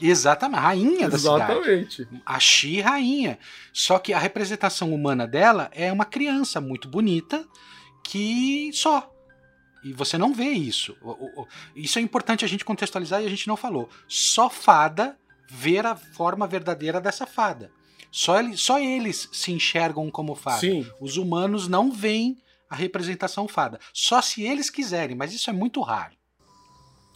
[0.00, 2.04] Exatamente, rainha da Exatamente.
[2.04, 2.22] cidade.
[2.24, 3.38] A Xi rainha.
[3.72, 7.46] Só que a representação humana dela é uma criança muito bonita
[8.04, 9.10] que só.
[9.82, 10.96] E você não vê isso.
[11.74, 13.88] Isso é importante a gente contextualizar e a gente não falou.
[14.06, 15.16] Só fada
[15.48, 17.70] ver a forma verdadeira dessa fada.
[18.10, 20.60] Só, ele, só eles se enxergam como fada.
[20.60, 20.86] Sim.
[21.00, 23.78] Os humanos não veem a representação fada.
[23.92, 26.16] Só se eles quiserem, mas isso é muito raro.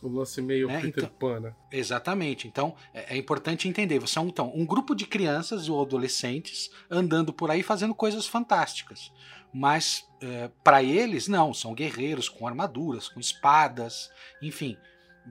[0.03, 0.81] O lance meio né?
[0.81, 1.55] Peter então, Pan, né?
[1.71, 2.49] Exatamente.
[2.49, 3.99] Então, é, é, importante entender.
[3.99, 8.27] Você é um, então, um grupo de crianças ou adolescentes andando por aí fazendo coisas
[8.27, 9.13] fantásticas.
[9.53, 11.53] Mas, é, para eles, não.
[11.53, 14.77] São guerreiros com armaduras, com espadas, enfim.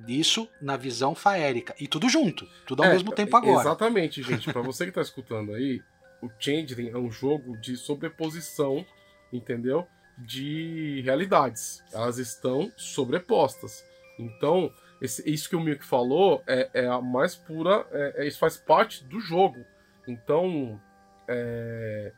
[0.08, 1.76] Isso na visão faérica.
[1.80, 2.48] E tudo junto.
[2.66, 3.62] Tudo ao é, mesmo tempo agora.
[3.62, 4.52] Exatamente, gente.
[4.52, 5.82] para você que tá escutando aí,
[6.22, 8.86] o Changeling é um jogo de sobreposição,
[9.32, 9.88] entendeu?
[10.18, 11.84] De realidades.
[11.92, 13.84] Elas estão sobrepostas.
[14.18, 14.72] Então,
[15.02, 17.86] esse, isso que o Milk falou é, é a mais pura.
[17.92, 19.64] É, é, isso faz parte do jogo.
[20.08, 20.80] Então,
[21.28, 22.12] é,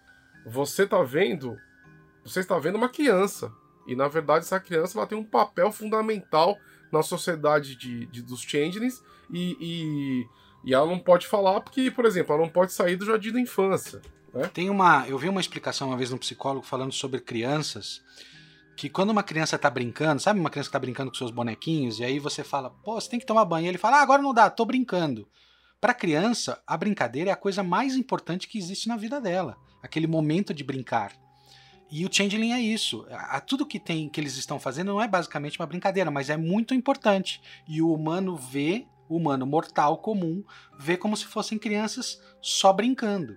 [0.45, 1.57] você tá vendo.
[2.23, 3.51] Você está vendo uma criança.
[3.88, 6.57] E na verdade, essa criança ela tem um papel fundamental
[6.91, 9.04] na sociedade de, de dos changelings.
[9.32, 10.27] E, e,
[10.69, 13.39] e ela não pode falar porque, por exemplo, ela não pode sair do jardim da
[13.39, 14.01] infância.
[14.34, 14.49] Né?
[14.54, 15.08] Tem uma.
[15.08, 18.01] Eu vi uma explicação uma vez no psicólogo falando sobre crianças
[18.75, 21.99] que quando uma criança tá brincando, sabe uma criança que tá brincando com seus bonequinhos,
[21.99, 24.23] e aí você fala, pô, você tem que tomar banho, e ele fala, ah, agora
[24.23, 25.27] não dá, tô brincando.
[25.80, 30.08] Para criança, a brincadeira é a coisa mais importante que existe na vida dela, aquele
[30.08, 31.12] momento de brincar.
[31.91, 33.06] E o Changeling é isso.
[33.12, 36.38] A, tudo que tem que eles estão fazendo não é basicamente uma brincadeira, mas é
[36.38, 37.41] muito importante.
[37.67, 40.41] E o humano vê, o humano mortal comum,
[40.80, 43.36] vê como se fossem crianças só brincando.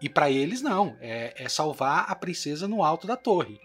[0.00, 3.58] E para eles não, é, é salvar a princesa no alto da torre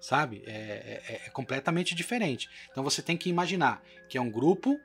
[0.00, 0.42] sabe?
[0.46, 2.48] É, é, é, completamente diferente.
[2.70, 4.80] Então você tem que imaginar que é um grupo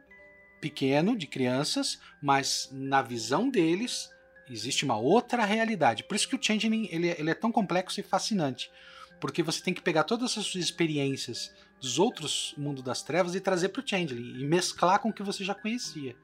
[0.60, 4.10] pequeno, de crianças, mas na visão deles
[4.50, 6.04] existe uma outra realidade.
[6.04, 8.72] Por isso que o Changeling ele, ele é tão complexo e fascinante.
[9.20, 13.40] Porque você tem que pegar todas as suas experiências dos outros mundos das trevas e
[13.40, 16.16] trazer para o Changeling e mesclar com o que você já conhecia.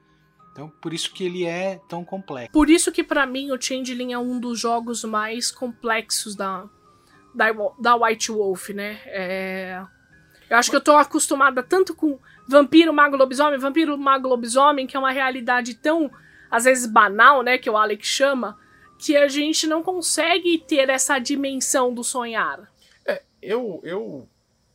[0.52, 2.52] Então, por isso que ele é tão complexo.
[2.52, 6.68] Por isso que para mim o Changeling é um dos jogos mais complexos da,
[7.34, 7.46] da,
[7.78, 9.00] da White Wolf, né?
[9.06, 9.82] É...
[10.50, 14.94] Eu acho que eu tô acostumada tanto com vampiro, mago, lobisomem, vampiro, mago, lobisomem, que
[14.94, 16.10] é uma realidade tão,
[16.52, 17.56] às vezes, banal, né?
[17.56, 18.58] Que o Alex chama,
[18.98, 22.70] que a gente não consegue ter essa dimensão do sonhar.
[23.06, 24.28] É, eu, eu,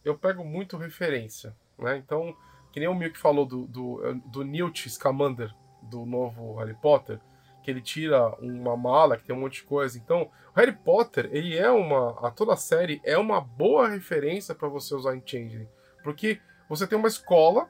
[0.04, 1.96] eu pego muito referência, né?
[1.98, 2.36] Então,
[2.74, 7.20] que nem o Milk falou do, do, do Newt Scamander, do novo Harry Potter,
[7.64, 10.00] que ele tira uma mala que tem um monte de coisa.
[10.00, 12.18] Então, Harry Potter, ele é uma.
[12.28, 15.68] A toda a série é uma boa referência para você usar em Changeling.
[16.04, 17.70] Porque você tem uma escola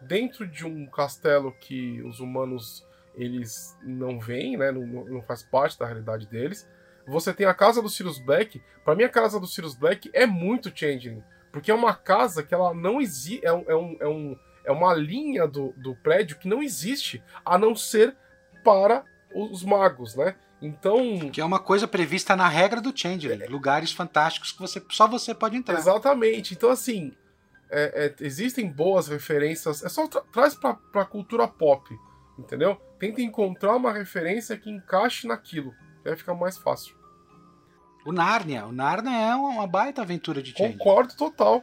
[0.00, 4.70] dentro de um castelo que os humanos eles não veem, né?
[4.72, 6.68] Não, não faz parte da realidade deles.
[7.06, 8.62] Você tem a casa do Sirius Black.
[8.84, 11.22] Para mim, a casa do Sirius Black é muito Changeling.
[11.52, 13.44] Porque é uma casa que ela não existe.
[13.44, 17.22] É, um, é, um, é, um, é uma linha do, do prédio que não existe,
[17.44, 18.16] a não ser
[18.64, 20.34] para os magos, né?
[20.60, 21.30] Então.
[21.30, 23.42] Que é uma coisa prevista na regra do Changeling.
[23.42, 23.46] É...
[23.46, 25.78] Lugares fantásticos que você só você pode entrar.
[25.78, 26.54] Exatamente.
[26.54, 27.12] Então, assim.
[27.70, 29.82] É, é, existem boas referências.
[29.82, 31.88] É só tra traz pra, pra cultura pop.
[32.38, 32.76] Entendeu?
[32.98, 35.72] Tenta encontrar uma referência que encaixe naquilo.
[36.04, 36.96] Vai ficar mais fácil.
[38.04, 38.66] O Narnia.
[38.66, 40.78] O Narnia é uma baita aventura de Changeling.
[40.78, 41.62] Concordo total.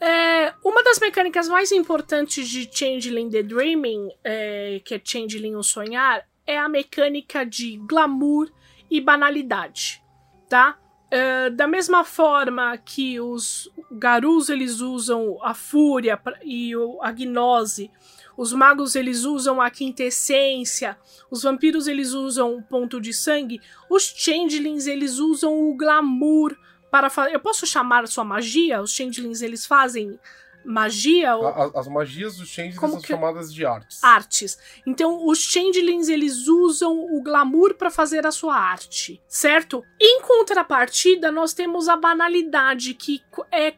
[0.00, 5.62] É, uma das mecânicas mais importantes de Changeling The Dreaming, é, que é Changeling o
[5.62, 8.50] Sonhar, é a mecânica de glamour
[8.90, 10.02] e banalidade,
[10.48, 10.78] tá?
[11.06, 17.90] Uh, da mesma forma que os garus eles usam a fúria e a gnose,
[18.36, 20.96] os magos eles usam a quintessência,
[21.30, 26.56] os vampiros eles usam o ponto de sangue, os changelings eles usam o glamour
[26.90, 27.34] para fazer.
[27.34, 28.80] Eu posso chamar sua magia?
[28.80, 30.18] Os changelings eles fazem
[30.66, 31.36] magia.
[31.36, 31.78] Ou...
[31.78, 33.08] As, magias dos changelings são que...
[33.08, 34.02] chamadas de artes.
[34.02, 34.58] Artes.
[34.86, 39.84] Então, os changelings eles usam o glamour para fazer a sua arte, certo?
[40.00, 43.22] Em contrapartida, nós temos a banalidade, que
[43.52, 43.74] é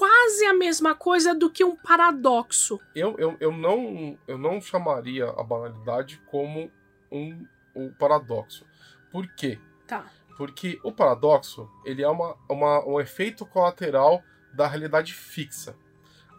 [0.00, 2.80] quase a mesma coisa do que um paradoxo.
[2.94, 6.70] Eu, eu, eu, não, eu não chamaria a banalidade como
[7.12, 8.64] um, um paradoxo.
[9.12, 9.58] Por quê?
[9.86, 10.06] Tá.
[10.38, 14.22] Porque o paradoxo ele é uma, uma, um efeito colateral
[14.54, 15.76] da realidade fixa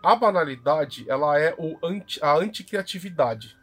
[0.03, 3.57] a banalidade ela é o anti, a anticriatividade.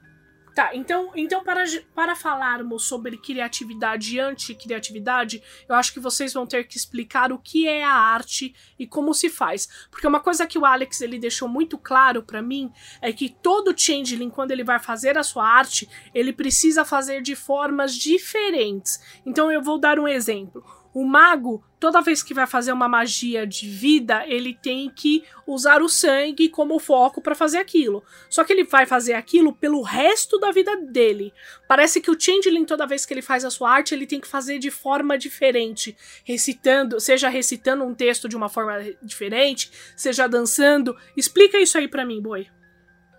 [0.59, 1.63] Tá, então, então para,
[1.95, 7.39] para falarmos sobre criatividade e anticriatividade, eu acho que vocês vão ter que explicar o
[7.39, 9.69] que é a arte e como se faz.
[9.89, 13.73] Porque uma coisa que o Alex ele deixou muito claro para mim é que todo
[13.73, 19.01] changeling, quando ele vai fazer a sua arte, ele precisa fazer de formas diferentes.
[19.25, 20.78] Então eu vou dar um exemplo.
[20.95, 25.83] O mago, toda vez que vai fazer uma magia de vida, ele tem que usar
[25.83, 28.03] o sangue como foco para fazer aquilo.
[28.29, 31.33] Só que ele vai fazer aquilo pelo resto da vida dele.
[31.69, 34.27] Parece que o Changeling, toda vez que ele faz a sua arte, ele tem que
[34.27, 40.97] fazer de forma diferente, recitando, seja recitando um texto de uma forma diferente, seja dançando.
[41.17, 42.49] Explica isso aí para mim, boi.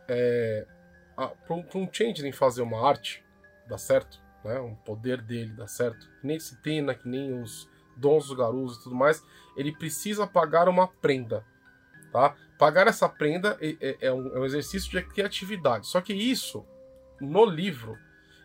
[0.08, 0.66] É,
[1.16, 3.24] para um Changeling fazer uma arte,
[3.68, 4.20] dá certo?
[4.44, 8.78] Né, um poder dele dá certo, que nem né, que nem os dons dos garus
[8.78, 9.24] e tudo mais,
[9.56, 11.46] ele precisa pagar uma prenda,
[12.12, 12.36] tá?
[12.58, 15.88] Pagar essa prenda é, é, é, um, é um, exercício de criatividade.
[15.88, 16.66] Só que isso,
[17.20, 17.98] no livro,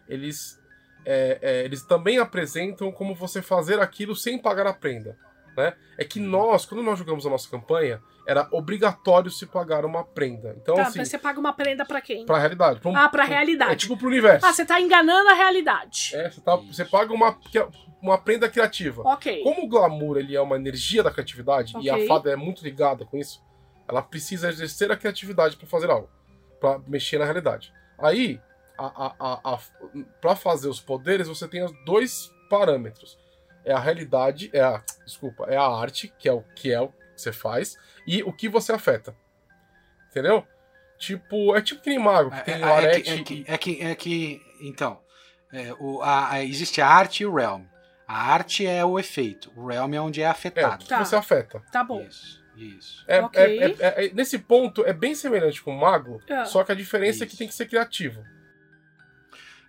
[0.09, 0.61] eles,
[1.05, 5.17] é, é, eles também apresentam como você fazer aquilo sem pagar a prenda.
[5.57, 5.75] Né?
[5.97, 10.57] É que nós, quando nós jogamos a nossa campanha, era obrigatório se pagar uma prenda.
[10.61, 12.25] Então, tá, assim, mas você paga uma prenda para quem?
[12.25, 12.81] Pra realidade.
[12.81, 13.73] Pra um, ah, pra realidade.
[13.73, 14.45] É tipo pro universo.
[14.45, 16.11] Ah, você tá enganando a realidade.
[16.15, 17.39] É, você, tá, você paga uma,
[18.03, 19.03] uma prenda criativa.
[19.05, 19.43] Ok.
[19.43, 21.87] Como o glamour ele é uma energia da criatividade okay.
[21.87, 23.43] e a fada é muito ligada com isso,
[23.87, 26.09] ela precisa exercer a criatividade para fazer algo,
[26.61, 27.73] para mexer na realidade.
[27.99, 28.41] Aí,
[28.79, 29.59] a, a, a, a
[30.21, 33.19] para fazer os poderes, você tem dois parâmetros.
[33.65, 36.89] É a realidade, é a, desculpa, é a arte, que é o que é o
[36.89, 39.17] que você faz, e o que você afeta.
[40.11, 40.47] Entendeu?
[40.99, 43.11] Tipo, é tipo que nem mago, que é, tem é, o arete.
[43.11, 45.01] É que, é que, é que, então,
[45.53, 47.63] é, o, a, a, existe a arte e o realm.
[48.07, 50.73] A arte é o efeito, o realm é onde é afetado.
[50.73, 51.05] É, o que tá.
[51.05, 51.63] você afeta.
[51.73, 52.03] Tá bom.
[52.03, 52.45] Isso.
[52.57, 53.05] Isso.
[53.09, 53.59] É, okay.
[53.59, 57.17] é, é, é, nesse ponto é bem semelhante com o mago, só que a diferença
[57.17, 57.25] Isso.
[57.25, 58.25] é que tem que ser criativo.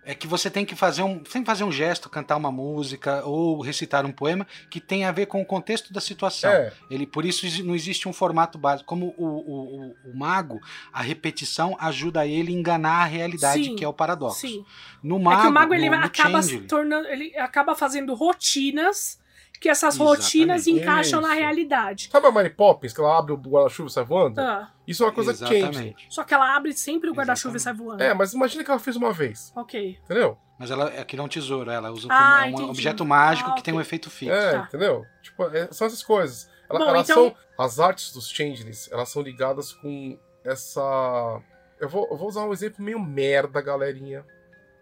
[0.06, 3.24] É que você tem que fazer um, tem que fazer um gesto, cantar uma música
[3.24, 6.48] ou recitar um poema que tem a ver com o contexto da situação.
[6.48, 6.72] É.
[6.88, 8.86] Ele, por isso não existe um formato básico.
[8.86, 10.60] Como o, o, o, o mago,
[10.92, 14.42] a repetição ajuda ele a enganar a realidade, Sim, que é o paradoxo.
[14.42, 14.64] Sim.
[15.02, 17.08] No mago, é que o mago ele no, no acaba se tornando.
[17.08, 19.18] Ele acaba fazendo rotinas
[19.60, 20.22] que essas Exatamente.
[20.22, 21.38] rotinas encaixam na Isso.
[21.38, 22.08] realidade.
[22.10, 24.40] Sabe a Mary Poppins, que ela abre o guarda-chuva e sai voando?
[24.40, 25.56] Ah, Isso é uma coisa que change.
[25.58, 26.06] Exatamente.
[26.10, 27.98] só que ela abre sempre o guarda-chuva e sai Exatamente.
[27.98, 28.02] voando.
[28.10, 29.98] É, mas imagina que ela fez uma vez, Ok.
[30.04, 30.38] entendeu?
[30.58, 32.70] Mas ela é um tesouro, ela usa Ah, como é um entendi.
[32.70, 34.32] objeto mágico Ah, que tem um efeito fixo.
[34.34, 34.64] É, Tá.
[34.68, 35.04] entendeu?
[35.22, 36.48] Tipo, é- são essas coisas.
[36.68, 37.36] Ela- Bom, elas então- são.
[37.58, 41.40] As artes dos changelings, elas são ligadas com essa.
[41.80, 44.24] Eu vou, eu vou usar um exemplo meio merda, galerinha.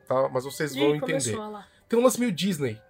[0.06, 0.28] Tá?
[0.28, 1.36] Mas vocês vão Ih, entender.
[1.36, 1.66] olha lá.
[1.88, 2.80] Tem um lance meio Disney.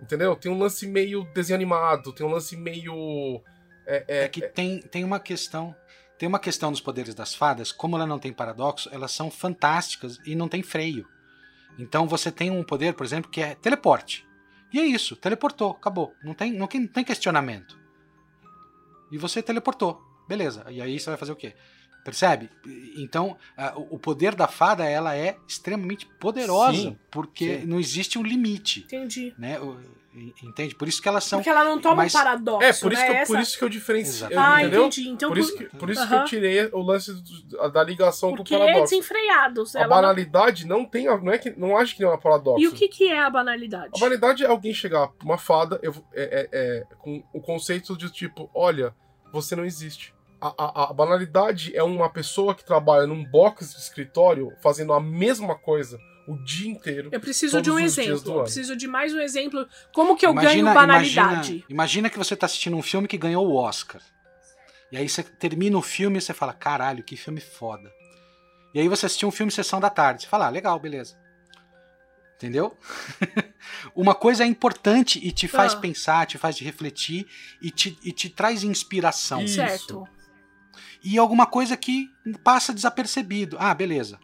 [0.00, 0.36] Entendeu?
[0.36, 3.42] Tem um lance meio desenho animado, tem um lance meio.
[3.86, 5.74] É, é, É que tem, tem uma questão.
[6.18, 10.18] Tem uma questão dos poderes das fadas, como ela não tem paradoxo, elas são fantásticas
[10.24, 11.06] e não tem freio.
[11.76, 14.24] Então você tem um poder, por exemplo, que é teleporte.
[14.72, 16.14] E é isso, teleportou, acabou.
[16.22, 17.76] Não tem, não, tem- não tem questionamento.
[19.10, 20.64] E você teleportou, beleza.
[20.70, 21.54] E aí você vai fazer o quê?
[22.04, 22.50] Percebe?
[22.96, 27.66] Então, a- o poder da fada ela é extremamente poderosa, Sim, porque sim.
[27.66, 29.34] não existe um limite, Entendi.
[29.38, 29.58] né?
[29.60, 29.94] O-
[30.44, 30.76] Entende?
[30.76, 33.02] Por isso que elas são Porque ela não toma mas- um paradoxo, é, por isso,
[33.02, 33.06] né?
[33.08, 34.28] que eu, Essa- por isso que eu diferencio.
[34.38, 34.86] Ah, entendeu?
[34.86, 35.08] entendi.
[35.08, 38.54] Então, Por isso que, por isso que eu tirei o lance do- da ligação porque
[38.54, 38.90] com o é paradoxo.
[38.92, 39.74] desenfreados.
[39.74, 41.06] A ela não- banalidade não tem.
[41.06, 42.62] Não é que não acho que não é um paradoxo.
[42.62, 43.90] E o que, que é a banalidade?
[43.96, 47.96] A banalidade é alguém chegar pra uma fada eu, é, é- é, com o conceito
[47.96, 48.94] de tipo, olha,
[49.32, 50.13] você não existe.
[50.46, 55.00] A, a- a banalidade é uma pessoa que trabalha num box de escritório fazendo a
[55.00, 57.08] mesma coisa o dia inteiro.
[57.12, 58.38] Eu preciso de todos um os dias do exemplo.
[58.38, 59.66] Eu preciso de mais um exemplo.
[59.94, 61.50] Como que eu ganho banalidade?
[61.50, 64.02] Imagina, imagina que você tá assistindo um filme que ganhou o Oscar.
[64.92, 67.90] E aí você termina o filme e você fala, caralho, que filme foda.
[68.74, 70.22] E aí você assistiu um filme Sessão da Tarde.
[70.22, 71.16] Você fala, ah, legal, beleza.
[72.36, 72.76] Entendeu?
[73.94, 75.76] Uma coisa é importante e te faz Ah.
[75.78, 77.26] pensar, te faz refletir
[77.62, 79.42] e te, e te traz inspiração.
[79.42, 79.54] Isso.
[79.54, 80.04] Certo.
[81.04, 82.08] E alguma coisa que
[82.42, 83.56] passa desapercebido.
[83.60, 84.18] Ah, beleza.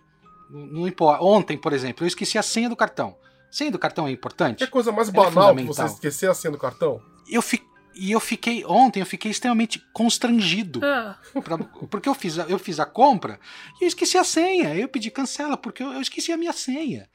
[0.49, 1.23] Não, importa.
[1.23, 3.17] Ontem, por exemplo, eu esqueci a senha do cartão.
[3.51, 4.65] Senha do cartão é importante?
[4.65, 7.01] Que coisa mais É banal que você esquecer a senha do cartão?
[7.29, 7.63] eu fi...
[7.93, 10.81] E eu fiquei, ontem eu fiquei extremamente constrangido.
[10.83, 13.39] Ah, pra- porque eu fiz, a, eu fiz a compra
[13.81, 14.75] e eu esqueci a senha.
[14.77, 17.09] Eu pedi cancela porque eu, eu esqueci a minha senha.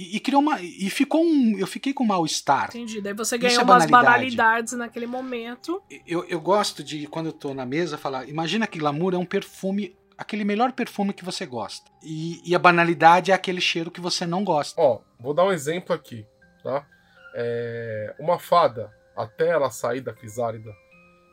[0.00, 0.58] E, e criou uma.
[0.62, 1.58] E ficou um.
[1.58, 2.70] Eu fiquei com mal-estar.
[2.70, 3.02] entendi.
[3.02, 4.34] Daí você Isso ganhou é umas banalidade.
[4.36, 5.82] banalidades naquele momento.
[6.06, 9.26] Eu, eu gosto de, quando eu tô na mesa, falar: imagina que glamour é um
[9.26, 11.90] perfume, aquele melhor perfume que você gosta.
[12.02, 14.80] E, e a banalidade é aquele cheiro que você não gosta.
[14.80, 16.26] Ó, vou dar um exemplo aqui,
[16.62, 16.86] tá?
[17.34, 20.72] É, uma fada, até ela sair da crisálida,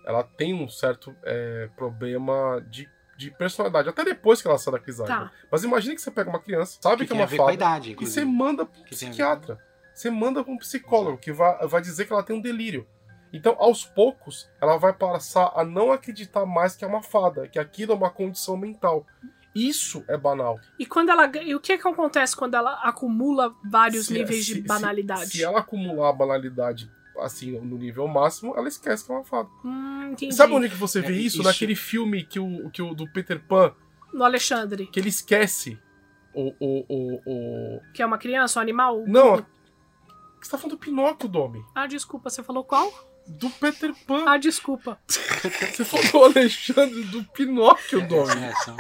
[0.06, 2.86] ela tem um certo é, problema de,
[3.18, 3.90] de personalidade.
[3.90, 5.16] Até depois que ela sai da crisálida.
[5.16, 5.32] Tá.
[5.52, 7.44] Mas imagine que você pega uma criança, sabe que, tem é a uma ver com
[7.44, 9.60] a fada, idade, e você manda pro Que tem a ver psiquiatra.
[9.94, 12.88] Você manda pra um psicólogo que vai, vai dizer que ela tem um delírio.
[13.34, 17.58] Então, aos poucos, ela vai passar a não acreditar mais que é uma fada, que
[17.60, 19.06] aquilo é uma condição mental.
[19.56, 20.60] Isso é banal.
[20.78, 24.54] E quando ela e o que que acontece quando ela acumula vários Se- níveis se-
[24.54, 25.32] de se- banalidade?
[25.32, 29.50] Se, ela acumular a banalidade assim no nível máximo, ela esquece que é uma fada.
[29.66, 30.16] Hum.
[30.32, 31.38] Sabe onde que você vê É, isso?
[31.38, 33.74] isso- Naquele filme que o, que o do Peter Pan,
[34.14, 35.78] No Alexandre, que ele esquece
[36.34, 36.54] o.
[36.60, 37.82] o, o, o...
[37.94, 39.04] que é uma criança, um animal?
[39.08, 39.46] Não,
[40.42, 41.64] você tá falando do Pinóquio, Domi.
[41.76, 42.92] Ah, desculpa, você falou qual?
[43.28, 44.24] Do Peter Pan.
[44.26, 44.98] Ah, desculpa.
[45.10, 48.32] Você falou do Alexandre do Pinóquio, Domi.
[48.42, 48.78] É, são-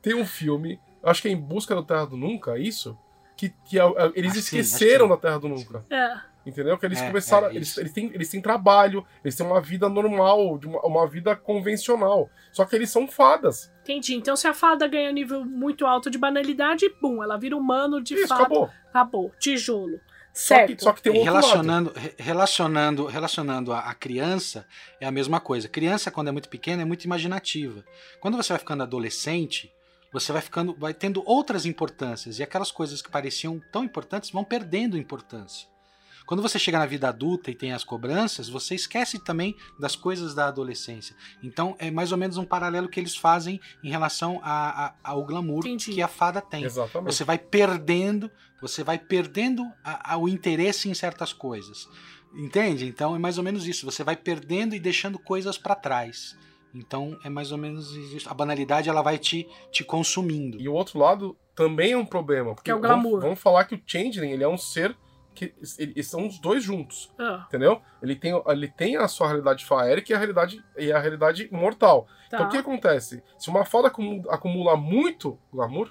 [0.00, 2.96] Tem um filme, acho que é Em Busca da Terra do Nunca, é isso?
[3.36, 5.84] Que, que é- é- eles Acho sim, esqueceram acho da Terra do Nunca.
[5.90, 6.16] É.
[6.46, 6.76] Entendeu?
[6.76, 7.48] Que eles É, começaram.
[7.48, 11.34] é eles, eles, têm, eles têm trabalho, eles têm uma vida normal, uma, uma vida
[11.34, 12.28] convencional.
[12.52, 13.72] Só que eles são fadas.
[13.82, 14.14] Entendi.
[14.14, 18.02] Então, se a fada ganha um nível muito alto de banalidade, pum, ela vira humano
[18.02, 18.40] de Isso, fato.
[18.42, 18.70] acabou.
[18.90, 19.32] Acabou.
[19.38, 19.98] Tijolo.
[20.34, 20.76] Só Certo.
[20.76, 24.66] que, só que tem um relacionando, re- relacionando, relacionando a, a criança
[25.00, 25.68] é a mesma coisa.
[25.68, 27.84] Criança quando é muito pequena é muito imaginativa.
[28.20, 29.72] Quando você vai ficando adolescente,
[30.12, 34.42] você vai ficando, vai tendo outras importâncias e aquelas coisas que pareciam tão importantes vão
[34.44, 35.68] perdendo importância.
[36.26, 40.34] Quando você chega na vida adulta e tem as cobranças, você esquece também das coisas
[40.34, 41.14] da adolescência.
[41.42, 45.24] Então é mais ou menos um paralelo que eles fazem em relação a- a- ao
[45.24, 45.92] glamour Entendi.
[45.92, 46.64] que a fada tem.
[46.64, 47.12] Exatamente.
[47.14, 48.30] Você vai perdendo,
[48.60, 51.88] você vai perdendo a- a- o interesse em certas coisas.
[52.34, 52.86] Entende?
[52.86, 53.84] Então é mais ou menos isso.
[53.84, 56.36] Você vai perdendo e deixando coisas para trás.
[56.74, 58.28] Então é mais ou menos isso.
[58.28, 60.60] A banalidade ela vai te, te consumindo.
[60.60, 62.54] E o outro lado também é um problema.
[62.54, 63.20] Porque Que é o vamos- glamour.
[63.20, 64.96] Vamos, falar que o Changeling ele é um ser
[65.34, 65.54] que.
[65.78, 67.12] Eles são os dois juntos.
[67.18, 67.80] Ah, Entendeu?
[68.02, 72.06] Ele tem, ele tem a sua realidade faérica e a realidade, e a realidade mortal.
[72.30, 72.36] tá.
[72.36, 73.22] Então o que acontece?
[73.38, 73.88] Se uma fada
[74.30, 75.90] acumula, muito glamour,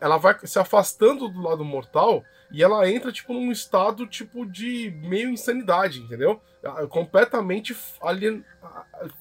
[0.00, 4.90] ela vai se afastando do lado mortal e ela entra, tipo, num estado, tipo, de
[5.02, 6.40] meio insanidade, entendeu?
[6.64, 8.44] Ah, Completamente alien...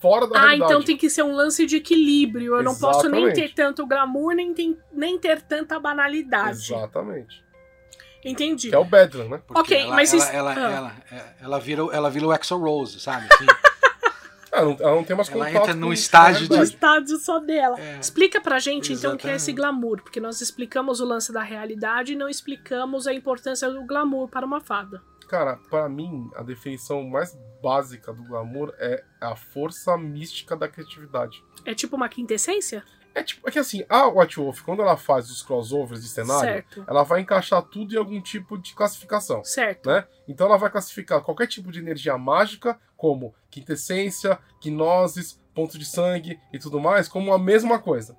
[0.01, 0.71] fora da Ah, realidade.
[0.71, 2.55] então tem que ser um lance de equilíbrio.
[2.55, 3.49] Eu não posso nem Exatamente.
[3.49, 6.57] ter tanto glamour, nem, tem, nem ter tanta banalidade.
[6.73, 7.44] Exatamente.
[8.25, 8.69] Entendi.
[8.69, 9.41] Que é o Bedlam, né?
[9.45, 10.71] Porque Ok, ela, mas ela, isso- ela, ah.
[10.71, 13.27] ela, é, ela vira, o- ela vira o Exo Rose, sabe?
[13.31, 13.45] Assim,
[14.51, 17.39] Ela não, ela não tem mais Ela contato entra num com- estágio de- estádio só
[17.39, 17.77] dela.
[17.79, 17.99] É.
[17.99, 19.55] Explica pra gente, então, o que é esse Exatamente.
[19.81, 20.01] glamour.
[20.01, 24.45] Porque nós explicamos o lance da realidade e não explicamos a importância do glamour para
[24.45, 25.01] uma fada.
[25.27, 31.43] Cara, pra mim, a definição mais básica do glamour é a força mística da criatividade.
[31.65, 32.81] É tipo uma quintessência?
[33.15, 36.41] É tipo, é que assim, a White Wolf, quando ela faz os crossovers de cenário,
[36.65, 36.83] Certo.
[36.85, 39.87] ela vai encaixar tudo em algum tipo de classificação, Certo.
[39.89, 40.05] né?
[40.27, 46.37] Então ela vai classificar qualquer tipo de energia mágica como quintessência, quinoses, ponto de sangue
[46.51, 48.13] e tudo mais como a mesma coisa.
[48.13, 48.17] é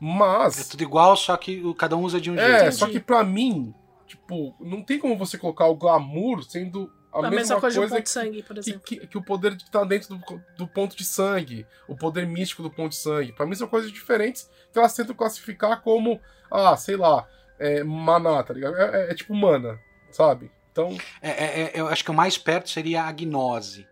[0.00, 2.56] Mas tudo igual, só que o- cada um usa de um é, jeito.
[2.60, 2.76] Entendi.
[2.76, 3.74] só que pra mim,
[4.06, 6.88] tipo, não tem como você colocar o glamour sendo
[7.24, 8.80] a, A, mesma, coisa de um coisa ponto de sangue, por que, exemplo.
[8.80, 12.62] que, que o poder que tá dentro do, do ponto de sangue, o poder místico
[12.62, 13.32] do ponto de sangue.
[13.32, 17.26] Pra mim são coisas diferentes que elas tentam classificar como, ah, sei lá,
[17.58, 18.76] é, maná, tá ligado?
[18.76, 19.78] É, é- é tipo mana,
[20.10, 20.50] sabe?
[20.72, 23.84] Então, É, é, é, eu acho que o mais perto seria a gnose,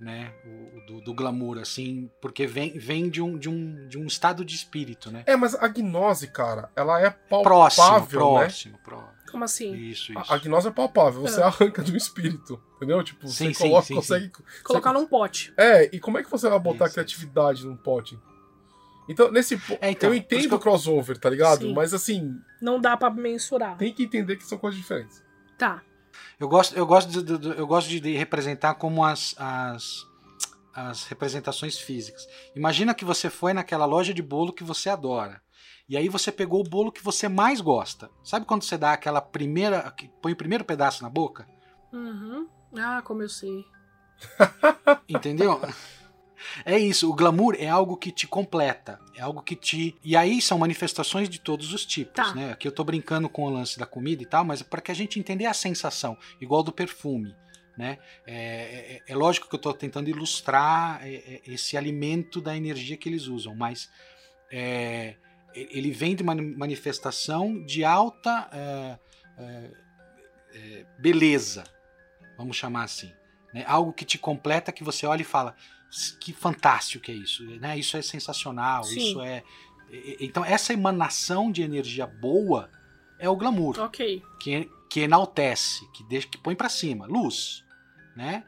[0.00, 0.32] né?
[0.46, 4.44] O, do, do glamour, assim, porque vem, vem de, um, de, um, de um estado
[4.44, 5.22] de espírito, né?
[5.26, 8.40] é, mas a gnose, cara, ela é Próximo, palpável, né?
[8.40, 9.12] próximo, próximo.
[9.32, 9.74] Como assim?
[9.74, 10.32] Isso, isso.
[10.32, 11.44] A, a gnose é palpável, você É.
[11.44, 13.02] arranca do espírito, entendeu?
[13.02, 14.30] Tipo, Sim, você sim, coloca, sim, consegue.
[14.62, 15.52] Colocar num pote.
[15.56, 18.18] É, e como é que você vai botar Isso, criatividade num pote?
[19.08, 21.62] Então, nesse É, então, eu entendo que o crossover, tá ligado?
[21.66, 21.74] Sim.
[21.74, 23.76] Mas assim, Não dá pra mensurar.
[23.76, 25.22] tem que entender que são coisas diferentes.
[25.58, 25.82] Tá.
[26.38, 30.06] Eu gosto, eu gosto, de, de- eu gosto de, de representar como as, as,
[30.74, 32.26] as representações físicas.
[32.54, 35.40] Imagina que você foi naquela loja de bolo que você adora.
[35.88, 38.10] E aí você pegou o bolo que você mais gosta.
[38.24, 39.90] Sabe quando você dá aquela primeira.
[39.90, 41.46] que põe o primeiro pedaço na boca?
[41.92, 42.48] Uhum.
[42.78, 43.64] Ah, como eu sei.
[45.08, 45.60] Entendeu?
[46.64, 49.96] É isso, o glamour é algo que te completa, é algo que te.
[50.02, 52.34] E aí são manifestações de todos os tipos, Tá.
[52.34, 52.52] né?
[52.52, 54.90] Aqui eu tô brincando com o lance da comida e tal, mas é para que
[54.90, 57.34] a gente entender a sensação, igual do perfume,
[57.78, 57.98] né?
[58.26, 62.96] É, é- é lógico que eu tô tentando ilustrar é, é, esse alimento da energia
[62.96, 63.88] que eles usam, mas
[64.50, 65.14] é,
[65.54, 68.98] ele vem de uma manifestação de alta é,
[69.38, 69.70] é,
[70.54, 71.64] é, beleza,
[72.36, 73.12] vamos chamar assim.
[73.52, 73.64] Né?
[73.66, 75.54] Algo que te completa, que você olha e fala,
[76.20, 77.78] que fantástico que é isso, né?
[77.78, 78.98] Isso é sensacional, Sim.
[79.10, 79.42] isso é...
[80.20, 82.70] Então essa emanação de energia boa
[83.18, 84.22] é o glamour, Ok.
[84.40, 87.62] que, que enaltece, que deixa, que põe pra cima, luz,
[88.16, 88.44] né?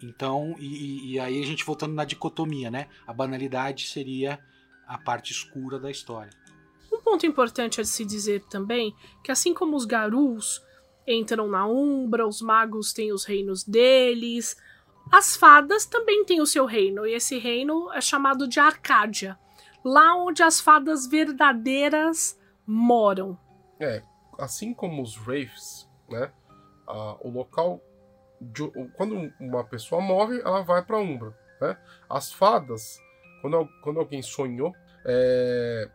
[0.00, 2.86] Então, e, e- e aí a gente voltando na dicotomia, né?
[3.06, 4.38] A banalidade seria
[4.86, 6.30] a parte escura da história.
[7.04, 10.62] Ponto importante a se dizer também que assim como os Garus
[11.06, 14.56] entram na Umbra, os magos têm os reinos deles,
[15.12, 19.38] as fadas também têm o seu reino, e esse reino é chamado de Arcádia,
[19.84, 23.38] lá onde as fadas verdadeiras moram.
[23.78, 24.02] É,
[24.38, 26.32] assim como os Wraiths, né?
[27.20, 27.80] o local.
[28.40, 31.34] de- quando uma pessoa morre, ela vai pra Umbra.
[31.60, 31.78] Né?
[32.10, 32.98] As fadas,
[33.40, 34.72] quando, quando alguém sonhou,
[35.06, 35.88] é,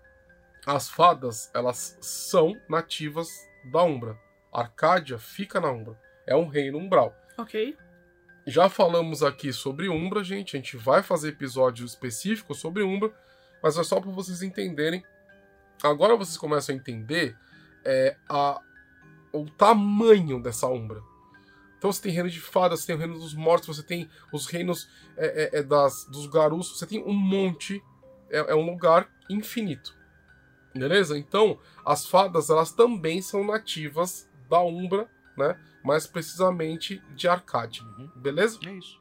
[0.66, 3.30] as fadas elas são nativas
[3.72, 4.20] da Umbra.
[4.52, 6.00] Arcádia fica na Umbra.
[6.26, 7.16] É um reino umbral.
[7.38, 7.78] Ok?
[8.46, 10.56] Já falamos aqui sobre Umbra, gente.
[10.56, 13.14] A gente vai fazer episódio específico sobre Umbra,
[13.62, 15.04] mas é só para vocês entenderem.
[15.84, 17.38] Agora vocês começam a entender
[17.86, 18.60] é, a,
[19.32, 21.02] o tamanho dessa Umbra.
[21.78, 24.46] Então você tem reino de fadas, você tem o reino dos mortos, você tem os
[24.48, 27.82] reinos é, é, é, das, dos garus, você tem um monte.
[28.30, 29.98] É, é um lugar infinito.
[30.80, 31.18] Beleza?
[31.18, 35.60] Então, as fadas, elas também são nativas da Umbra, né?
[35.84, 37.84] Mais precisamente de Arcádia.
[38.16, 38.60] Beleza?
[38.66, 39.00] É isso.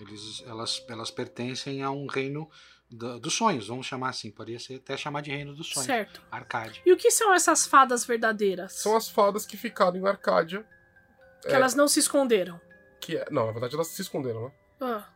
[0.00, 2.48] Eles, elas, elas pertencem a um reino
[2.90, 4.30] da- dos sonhos, vamos chamar assim.
[4.30, 5.86] Poderia ser até chamar de reino dos sonhos.
[5.86, 6.20] Certo.
[6.30, 6.82] Arcade.
[6.84, 8.72] E o que são essas fadas verdadeiras?
[8.74, 10.66] São as fadas que ficaram em Arcádia.
[11.42, 12.60] Que elas não se esconderam.
[13.00, 14.52] Que é, não, na verdade elas se esconderam, né?
[14.80, 15.08] Ah,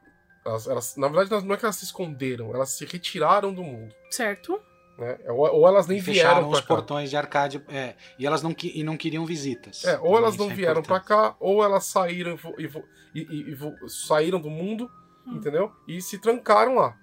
[0.45, 3.95] Elas, elas- na verdade, não é que elas se esconderam, elas se retiraram do mundo.
[4.11, 4.61] certo?
[5.01, 5.19] Né?
[5.29, 6.75] Ou, ou elas nem Fecharam vieram os pra cá.
[6.75, 7.65] portões de Arcádia.
[7.69, 9.83] É, e elas não, e não queriam visitas.
[9.85, 11.31] É, ou elas Isso não é vieram pra importante.
[11.31, 12.85] cá, ou elas saíram e, e vo-
[13.15, 14.91] e- e- e vo- saíram do mundo,
[15.27, 15.37] Hum.
[15.37, 15.73] entendeu?
[15.89, 16.95] E se trancaram lá.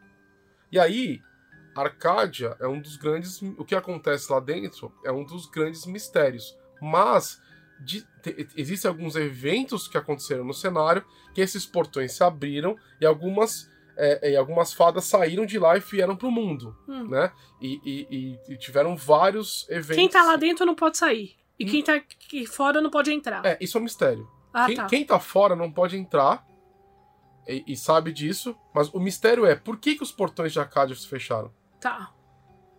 [0.72, 1.20] E aí,
[1.76, 3.42] Arcádia é um dos grandes.
[3.42, 6.56] O que acontece lá dentro é um dos grandes mistérios.
[6.82, 7.42] Mas
[7.80, 13.06] de- te- existem alguns eventos que aconteceram no cenário que esses portões se abriram e
[13.06, 17.08] algumas é, e algumas fadas saíram de lá e vieram pro mundo, Hum.
[17.10, 17.32] né?
[17.60, 19.96] E, e- e- tiveram vários eventos.
[19.96, 21.36] Quem tá lá dentro não pode sair.
[21.60, 21.70] E Hum.
[21.70, 23.44] quem tá aqui fora não pode entrar.
[23.46, 24.28] É, isso é um mistério.
[24.54, 24.86] ah, quem, tá.
[24.86, 26.46] quem tá fora não pode entrar
[27.48, 30.96] e, e sabe disso, mas o mistério é por que, que os portões de Arcadia
[30.96, 31.52] se fecharam?
[31.80, 32.12] Tá.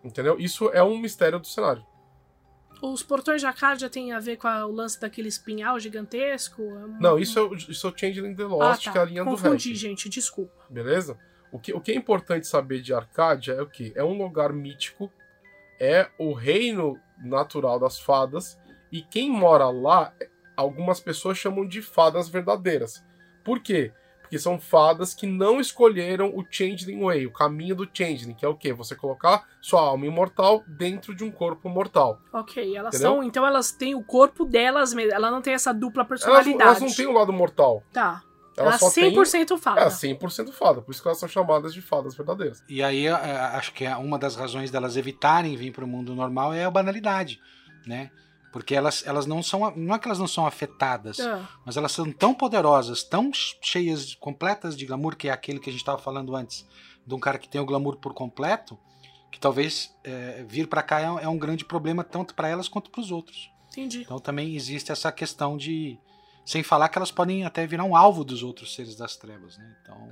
[0.03, 0.37] Entendeu?
[0.39, 1.85] Isso é um mistério do cenário.
[2.81, 6.61] Os portões de Arcadia tem a ver com a- o lance daquele espinhal gigantesco?
[6.61, 8.91] É um- Não, isso é, o- isso é o Changeling The ah, Lost, tá.
[8.91, 10.65] que é a linha Confundi, do Hack, gente, desculpa.
[10.69, 11.17] beleza?
[11.51, 13.91] O que, o que é importante saber de Arcádia é o que?
[13.95, 15.11] É um lugar mítico,
[15.79, 18.57] é o reino natural das fadas,
[18.91, 20.13] e quem mora lá,
[20.55, 23.03] algumas pessoas chamam de fadas verdadeiras.
[23.43, 23.91] Por quê?
[24.29, 28.47] Porque são fadas que não escolheram o Changeling Way, o caminho do Changeling, que é
[28.47, 28.71] o quê?
[28.71, 32.21] Você colocar sua alma imortal dentro de um corpo mortal.
[32.31, 33.13] Ok, elas Entendeu?
[33.15, 33.23] são.
[33.23, 35.11] Então elas têm o corpo delas mesmo.
[35.11, 36.61] Ela não tem essa dupla Elas, personalidade.
[36.61, 37.81] elas não têm o lado mortal.
[37.91, 38.21] Tá.
[38.55, 39.81] Elas Ela só têm 100% fada.
[39.81, 42.63] É, 100% fada, por isso que elas são chamadas de fadas verdadeiras.
[42.69, 46.13] E aí é, acho que é uma das razões delas evitarem vir para o mundo
[46.13, 47.39] normal é a banalidade,
[47.87, 48.11] né?
[48.51, 49.71] Porque elas, elas não são.
[49.75, 54.15] Não é que elas não são afetadas, Ah, mas elas são tão poderosas, tão cheias,
[54.15, 56.65] completas de glamour, que é aquele que a gente estava falando antes,
[57.05, 58.77] de um cara que tem o glamour por completo,
[59.31, 62.67] que talvez é, vir para cá é, um- é um grande problema tanto para elas
[62.67, 63.51] quanto para os outros.
[63.71, 64.01] entendi.
[64.01, 65.99] Então também existe essa questão de.
[66.43, 69.75] Sem falar que elas podem até virar um alvo dos outros seres das trevas, né?
[69.83, 70.09] Então.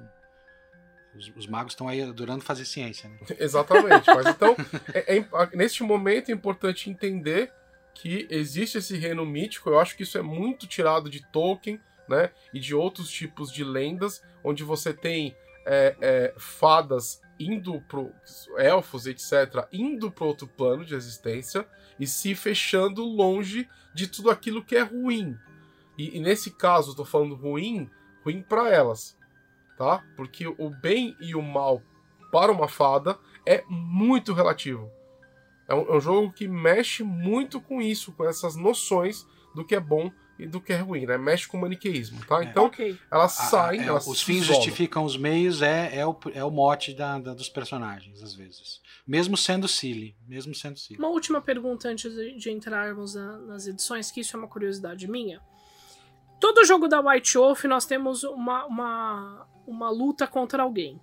[1.16, 3.18] Os, os magos estão aí adorando fazer ciência, né?
[3.40, 4.06] Exatamente.
[4.06, 4.56] Mas então,
[4.94, 5.28] é- é
[5.58, 7.52] neste momento é importante entender
[7.98, 9.70] que existe esse reino mítico.
[9.70, 12.32] Eu acho que isso é muito tirado de Tolkien, né?
[12.54, 15.36] E de outros tipos de lendas, onde você tem
[15.66, 18.12] é, é, fadas indo pro.
[18.58, 21.68] elfos, etc., indo pro outro plano de existência
[22.00, 25.36] e se fechando longe de tudo aquilo que é ruim.
[25.98, 27.90] E, e nesse caso, tô falando ruim,
[28.24, 29.18] ruim para elas,
[29.76, 30.04] tá?
[30.16, 31.82] Porque o bem e o mal
[32.32, 34.92] para uma fada é muito relativo.
[35.68, 39.76] É um, é um jogo que mexe muito com isso, com essas noções do que
[39.76, 41.18] é bom e do que é ruim, né?
[41.18, 42.42] Mexe com o maniqueísmo, tá?
[42.42, 42.46] É.
[42.46, 42.98] Então, ok.
[43.12, 44.56] elas A- a- saem, é, elas os fins isolam.
[44.62, 48.80] justificam os meios é, é, o, é o mote da, da- dos personagens, às vezes.
[49.06, 50.16] Mesmo sendo silly.
[50.28, 51.00] Mesmo sendo silly.
[51.00, 55.08] Uma última pergunta antes de, de entrarmos na- nas edições, que isso é uma curiosidade
[55.10, 55.42] minha.
[56.40, 61.02] Todo jogo da White Wolf nós temos uma, uma, uma luta contra alguém.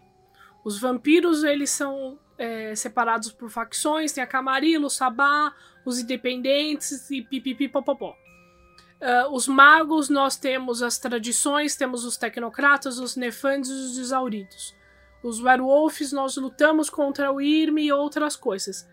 [0.65, 5.55] Os vampiros, eles são é, separados por facções, tem a Camarilla, o Sabá,
[5.85, 8.17] os independentes e pipipipopopó.
[9.05, 14.75] Ah, os magos, nós temos as tradições, temos os tecnocratas, os nefandes e os exauridos.
[15.23, 18.89] Os werewolves, nós lutamos contra o Irme e outras coisas.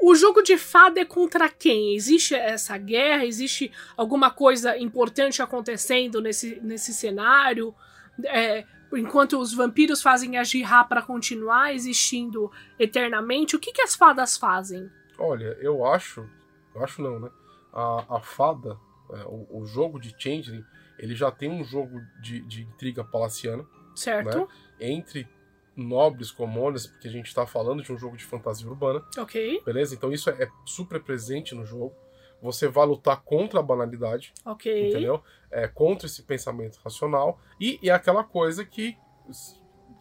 [0.00, 1.94] O jogo de fada é contra quem?
[1.94, 3.26] Existe essa guerra?
[3.26, 7.74] Existe alguma coisa importante acontecendo nesse, nesse cenário?
[8.24, 13.94] É, enquanto os vampiros fazem a Jihá para continuar existindo eternamente, o que, que as
[13.94, 14.90] fadas fazem?
[15.18, 16.28] Olha, eu acho.
[16.74, 17.30] Eu acho não, né?
[17.72, 18.78] A, a fada,
[19.10, 20.64] é, o, o jogo de Changeling,
[20.98, 23.64] ele já tem um jogo de, de intriga palaciana
[23.94, 24.48] Certo?
[24.80, 25.28] entre
[25.76, 29.94] nobres comunes, porque a gente tá falando de um jogo de fantasia urbana, Ok, beleza?
[29.94, 31.94] Então isso é, é super presente no jogo.
[32.40, 34.88] Você vai lutar contra a banalidade, ok.
[34.90, 35.22] entendeu?
[35.50, 37.40] É, contra esse pensamento racional.
[37.60, 38.96] E, e é aquela coisa que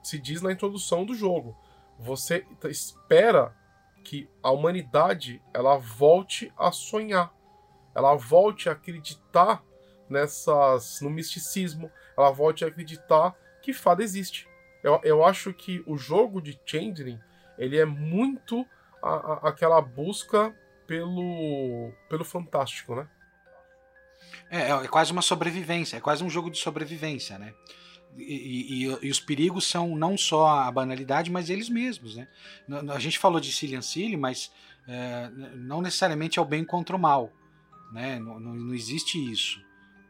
[0.03, 1.57] se diz na introdução do jogo.
[1.99, 3.55] Você espera
[4.03, 7.33] que a humanidade ela volte a sonhar.
[7.95, 9.63] Ela volte a acreditar
[10.09, 11.91] nessas no misticismo.
[12.17, 14.47] Ela volte a acreditar que fada existe.
[14.83, 17.19] Eu, eu acho que o jogo de Changeling
[17.57, 18.65] ele é muito
[19.01, 20.55] a- a- aquela busca
[20.87, 23.07] pelo, pelo fantástico, né?
[24.49, 27.53] É, é quase uma sobrevivência, é quase um jogo de sobrevivência, né?
[28.17, 32.27] E, e- e os perigos são não só a banalidade, mas eles mesmos, né?
[32.93, 34.51] A gente falou de Cillian Silly, mas
[34.87, 37.31] é, não necessariamente é o bem contra o mal,
[37.91, 38.17] né?
[38.19, 39.61] Não, não- existe isso,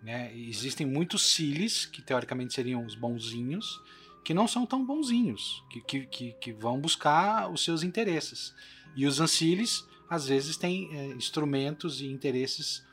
[0.04, 0.32] né?
[0.38, 3.82] Existem muitos Cillys, que teoricamente seriam os bonzinhos,
[4.24, 8.54] que não são tão bonzinhos, que, que, que, que vão buscar os seus interesses.
[8.96, 12.84] E os Ancilis, às vezes, têm é, instrumentos e interesses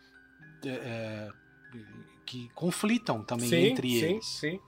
[0.64, 1.28] é, é,
[2.26, 4.26] que conflitam também sim, entre sim, eles.
[4.26, 4.60] sim.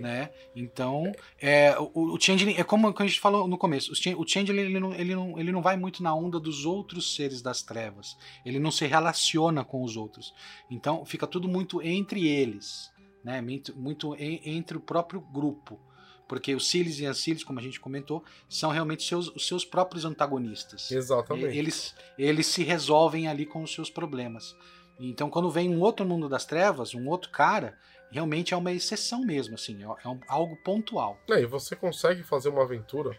[0.00, 0.28] Né?
[0.54, 3.90] Então, é, o, o Changeling é como a gente falou no começo.
[3.92, 6.66] O Chan- o Changeling ele não, ele, não, ele não vai muito na onda dos
[6.66, 8.14] outros seres das trevas.
[8.44, 10.34] Ele não se relaciona com os outros.
[10.70, 12.90] Então, fica tudo muito entre eles,
[13.24, 13.40] né?
[13.40, 15.80] Muito, muito en- entre o próprio grupo.
[16.28, 20.04] Porque os Silis e Ancilis, como a gente comentou, são realmente seus, os seus próprios
[20.04, 20.90] antagonistas.
[20.90, 21.56] Exatamente.
[21.56, 24.54] Eles, eles se resolvem ali com os seus problemas.
[25.00, 27.78] Então, quando vem um outro mundo das trevas, um outro cara,
[28.10, 31.18] realmente é uma exceção mesmo, assim, é é um- algo pontual.
[31.30, 33.18] É, e você consegue fazer uma aventura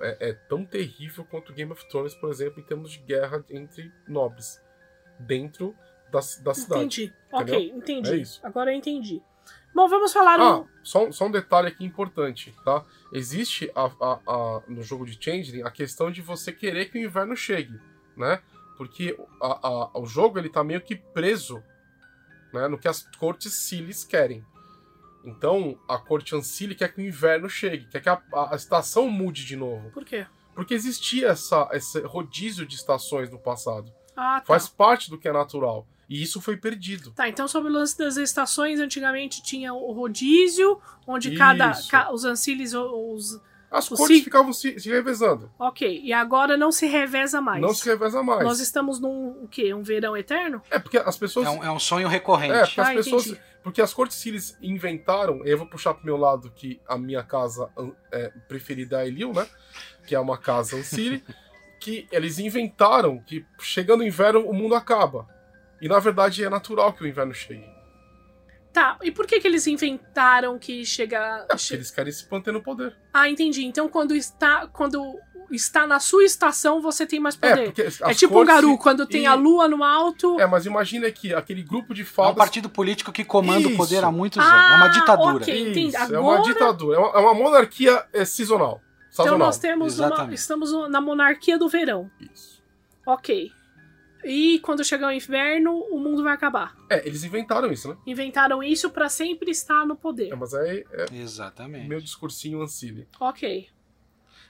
[0.00, 3.90] é, é tão terrível quanto Game of Thrones, por exemplo, em termos de guerra entre
[4.08, 4.60] nobres
[5.20, 5.74] dentro
[6.10, 6.80] da, da cidade.
[6.80, 7.12] Entendi.
[7.32, 8.10] Ok, entendi.
[8.10, 8.40] É isso.
[8.42, 9.22] Agora eu entendi.
[9.74, 10.66] Bom, vamos falar Ah, um.
[10.82, 12.84] só, só um detalhe aqui importante, tá?
[13.12, 17.02] Existe a, a- a- no jogo de Changeling a questão de você querer que o
[17.02, 17.80] inverno chegue,
[18.16, 18.42] né?
[18.76, 19.16] Porque
[19.94, 21.62] o jogo ele tá meio que preso
[22.52, 24.44] né, no que as cortes Silis querem.
[25.24, 29.08] Então, a corte Ancile quer que o inverno chegue, quer que a, a- a estação
[29.08, 29.90] mude de novo.
[29.90, 30.26] Por quê?
[30.54, 33.90] Porque existia essa, esse rodízio de estações no passado.
[34.16, 34.46] Ah, tá.
[34.46, 35.86] Faz parte do que é natural.
[36.12, 37.10] E isso foi perdido.
[37.12, 41.70] Tá, então sobre o lance das estações, antigamente tinha o rodízio, onde cada.
[41.70, 41.88] Isso.
[41.90, 43.40] ca- os anciles, os.
[43.70, 45.50] As O cortes ci- ficavam se, se revezando.
[45.58, 47.62] Ok, e agora não se reveza mais.
[47.62, 48.44] Não se reveza mais.
[48.44, 49.72] Nós estamos num o quê?
[49.72, 50.60] Um verão eterno?
[50.70, 51.46] É porque as pessoas.
[51.46, 52.52] É um, é um sonho recorrente.
[52.52, 53.26] É, porque as Ah, pessoas.
[53.28, 53.40] entendi.
[53.62, 57.70] Porque as cortes Silis inventaram, eu vou puxar pro meu lado que a minha casa
[58.12, 59.46] é, preferida é a Elil, né?
[60.06, 61.24] Que é uma casa Ancile,
[61.80, 65.26] que eles inventaram que chegando o inverno o mundo acaba.
[65.82, 67.68] E na verdade é natural que o inverno chegue.
[68.72, 71.44] Tá, e por que que eles inventaram que chega...
[71.50, 72.96] É porque eles querem se manter no poder.
[73.12, 73.66] Ah, entendi.
[73.66, 75.18] Então quando está, quando
[75.50, 77.64] está na sua estação, você tem mais É, poder.
[77.66, 80.40] porque É, as tipo um cortes- garu, quando tem e- a lua no alto...
[80.40, 82.34] É, mas imagina que aquele grupo de É um fadas.
[82.36, 84.06] partido político que comanda o poder Isso.
[84.06, 84.50] há muitos anos.
[84.72, 85.36] É uma Ah, ditadura.
[85.36, 85.60] ok.
[85.60, 85.88] entendi.
[85.88, 86.96] Isso, é Agora- uma ditadura.
[86.96, 88.80] É uma, é uma monarquia é, sazonal.
[89.12, 89.38] Então Sazonal.
[89.48, 92.10] nós temos uma, estamos na monarquia do verão.
[92.18, 92.62] Isso.
[93.06, 93.52] Ok.
[94.24, 96.76] E quando chegar o inverno, o mundo vai acabar.
[96.88, 97.96] É, eles inventaram isso, né?
[98.06, 100.32] Inventaram isso pra sempre estar no poder.
[100.32, 101.88] É, mas aí é Exatamente.
[101.88, 103.08] meu discursinho Ancile.
[103.18, 103.68] Ok.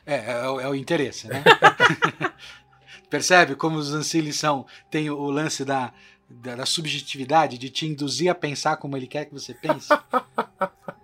[0.04, 1.42] É, é, o- é o interesse, né?
[3.08, 4.66] Percebe como os anciles são?
[4.90, 5.92] Tem o lance da,
[6.28, 9.88] da, da subjetividade, de te induzir a pensar como ele quer que você pense?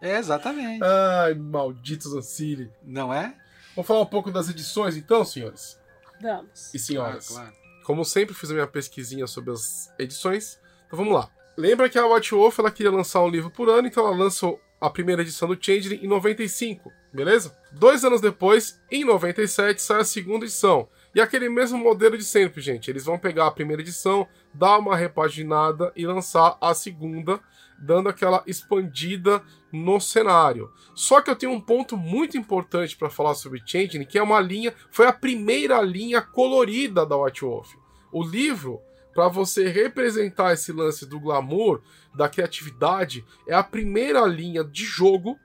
[0.00, 0.82] é, exatamente.
[0.82, 2.70] Ai, malditos Ancile.
[2.82, 3.34] Não é?
[3.76, 5.78] Vamos falar um pouco das edições, então, senhores
[6.20, 6.74] Vamos.
[6.74, 7.28] e senhoras.
[7.28, 7.57] Claro, claro.
[7.88, 10.60] Como sempre, fiz a minha pesquisinha sobre as edições.
[10.86, 11.30] Então vamos lá.
[11.56, 14.60] Lembra que a White Wolf ela queria lançar um livro por ano, então ela lançou
[14.78, 17.56] a primeira edição do Changeling em 95, beleza?
[17.72, 20.86] Dois anos depois, em 97, sai a segunda edição.
[21.14, 22.90] E aquele mesmo modelo de sempre, gente.
[22.90, 27.40] Eles vão pegar a primeira edição, dar uma repaginada e lançar a segunda,
[27.78, 30.70] dando aquela expandida no cenário.
[30.94, 34.40] Só que eu tenho um ponto muito importante para falar sobre Changeling, que é uma
[34.40, 37.77] linha, foi a primeira linha colorida da White Wolf.
[38.12, 38.80] O livro,
[39.14, 41.82] para você representar esse lance do glamour,
[42.14, 45.38] da criatividade, é a primeira linha de jogo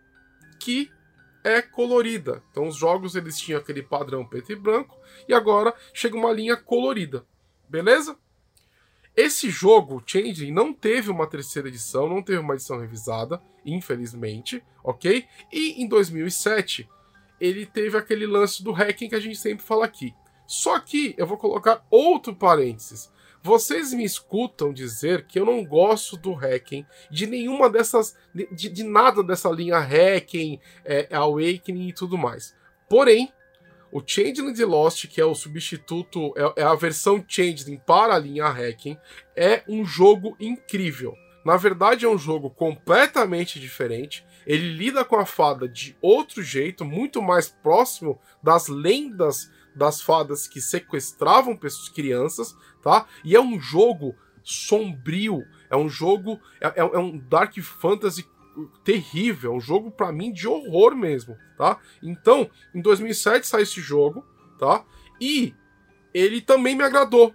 [0.59, 0.89] que
[1.43, 2.41] é colorida.
[2.51, 4.97] Então os jogos eles tinham aquele padrão preto e branco
[5.28, 7.26] e agora chega uma linha colorida.
[7.68, 8.18] Beleza?
[9.16, 15.26] Esse jogo, Changeling, não teve uma terceira edição, não teve uma edição revisada, infelizmente, ok?
[15.51, 16.89] E em 2007,
[17.39, 20.16] ele teve aquele lance do hacking que a gente sempre fala aqui.
[20.46, 23.12] Só que eu vou colocar outro parênteses.
[23.41, 28.16] Vocês me escutam dizer que eu não gosto do hacking, de nenhuma dessas.
[28.34, 32.56] de, de nada dessa linha hacking, é, Awakening e tudo mais.
[32.89, 33.34] Porém,
[33.91, 38.20] o Changeling de Lost, que é o substituto, é, é a versão Changeling para a
[38.20, 38.98] linha hacking,
[39.36, 41.14] é um jogo incrível.
[41.46, 44.26] Na verdade, é um jogo completamente diferente.
[44.48, 50.47] Ele lida com a fada de outro jeito, muito mais próximo das lendas das fadas
[50.47, 53.05] que sequestravam pessoas, crianças, tá?
[53.24, 58.26] E é um jogo sombrio, é um jogo, é, é- é um dark fantasy
[58.84, 61.80] terrível, é um jogo pra mim de horror mesmo, tá?
[62.01, 64.24] Então, em 2007 sai esse jogo,
[64.59, 64.86] tá?
[65.19, 65.53] E
[66.13, 67.34] ele também me agradou,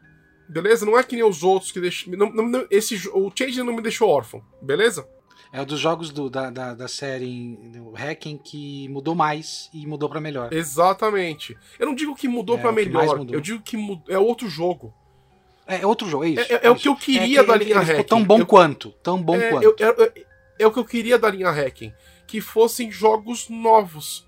[0.49, 0.87] beleza?
[0.87, 3.83] Não é que nem os outros que deixam, não, não- esse o Change não me
[3.83, 5.09] deixou órfão, beleza?
[5.53, 9.87] É um dos jogos do- da, da, da série do Hacking que mudou mais e
[9.87, 10.53] mudou pra melhor.
[10.53, 11.57] Exatamente.
[11.79, 13.35] Eu não digo que mudou É, mais melhor, mudou.
[13.35, 14.93] eu digo que mu- é outro jogo.
[15.67, 16.53] É, é outro jogo, é isso.
[16.53, 18.09] É, é o que eu queria da ele- linha ele ficou Hacking.
[18.09, 18.91] tão bom Eu- quanto.
[19.03, 19.65] Tão bom é, quanto.
[19.65, 20.13] eu-
[20.59, 21.93] é o que eu queria da linha Hacking.
[22.27, 24.27] Que fossem jogos novos.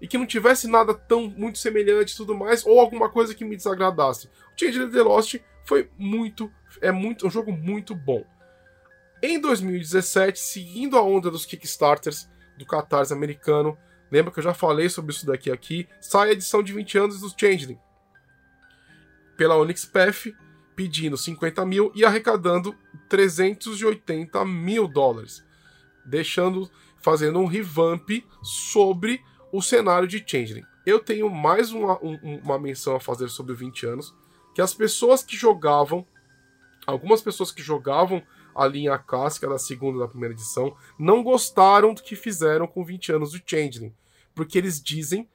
[0.00, 3.44] E que não tivesse nada tão muito semelhante e tudo mais, ou alguma coisa que
[3.44, 4.26] me desagradasse.
[4.26, 6.50] O Change of the Lost foi muito.
[6.80, 8.24] É muito um jogo muito bom.
[9.22, 13.76] Em 2017, seguindo a onda dos Kickstarters do Catarse americano,
[14.10, 17.20] lembra que eu já falei sobre isso daqui aqui, sai a edição de 20 anos
[17.20, 17.78] do Changeling.
[19.36, 20.26] Pela Onyx Path,
[20.76, 22.74] pedindo 50 mil e arrecadando
[23.08, 25.44] 380 mil dólares.
[26.04, 28.08] Deixando, fazendo um revamp
[28.42, 29.20] sobre
[29.52, 30.64] o cenário de Changeling.
[30.86, 34.14] Eu tenho mais uma, um- uma menção a fazer sobre 20 anos,
[34.54, 36.06] que as pessoas que jogavam
[36.86, 38.22] Algumas pessoas que jogavam
[38.58, 43.12] a linha clássica da segunda da primeira edição não gostaram do que fizeram com 20
[43.12, 43.94] anos do Changeling,
[44.34, 45.28] porque eles dizem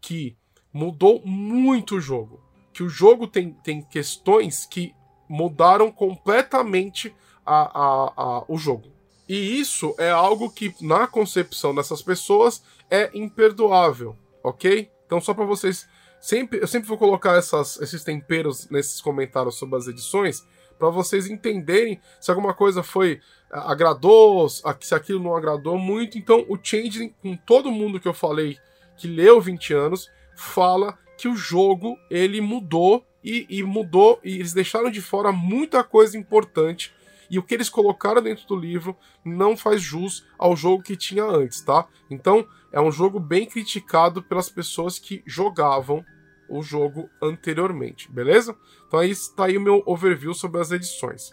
[0.00, 0.36] que
[0.72, 2.40] mudou muito o jogo,
[2.72, 4.94] que o jogo tem, tem questões que
[5.28, 7.12] mudaram completamente
[7.44, 8.92] a, a, a, o jogo.
[9.28, 14.90] E isso é algo que, na concepção dessas pessoas, é imperdoável, ok?
[15.04, 15.86] Então, só para vocês.
[16.20, 20.44] Sempre, eu sempre vou colocar essas, esses temperos nesses comentários sobre as edições,
[20.78, 23.20] para vocês entenderem se alguma coisa foi
[23.50, 26.18] agradou, se aquilo não agradou muito.
[26.18, 28.58] Então, o Changeling, com todo mundo que eu falei
[28.96, 34.52] que leu 20 anos, fala que o jogo ele mudou e, e mudou e eles
[34.52, 36.94] deixaram de fora muita coisa importante
[37.30, 41.24] e o que eles colocaram dentro do livro não faz jus ao jogo que tinha
[41.24, 41.86] antes, tá?
[42.10, 46.04] Então, é um jogo bem criticado pelas pessoas que jogavam
[46.48, 48.56] o jogo anteriormente, beleza?
[48.86, 51.30] Então aí está aí o meu overview sobre as edições.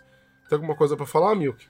[0.49, 1.67] Tem alguma coisa para falar, Milk?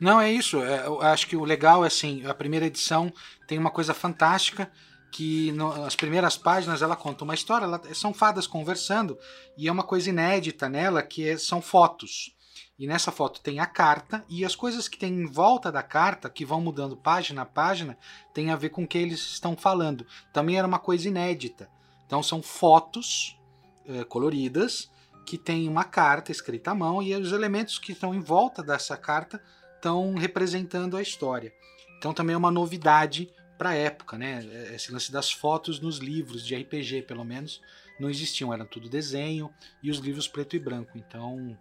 [0.00, 0.62] Não, é isso.
[0.62, 3.12] É, eu acho que o legal é assim, a primeira edição
[3.46, 4.70] tem uma coisa fantástica
[5.10, 9.18] que no, as primeiras páginas ela conta uma história, ela, são fadas conversando
[9.56, 12.34] e é uma coisa inédita nela que é, são fotos.
[12.78, 16.30] E nessa foto tem a carta e as coisas que tem em volta da carta,
[16.30, 17.98] que vão mudando página a página,
[18.32, 20.06] tem a ver com o que eles estão falando.
[20.32, 21.68] Também era uma coisa inédita.
[22.08, 23.38] Então são fotos
[23.86, 24.90] é, coloridas
[25.26, 28.96] que tem uma carta escrita à mão e os elementos que estão em volta dessa
[28.96, 29.40] carta
[29.76, 31.52] estão representando a história.
[31.98, 34.42] Então também é uma novidade para a época, né?
[34.74, 37.60] Esse lance das fotos nos livros de RPG, pelo menos,
[38.00, 39.52] não existiam, era tudo desenho
[39.82, 40.96] e os livros preto e branco.
[40.96, 41.58] Então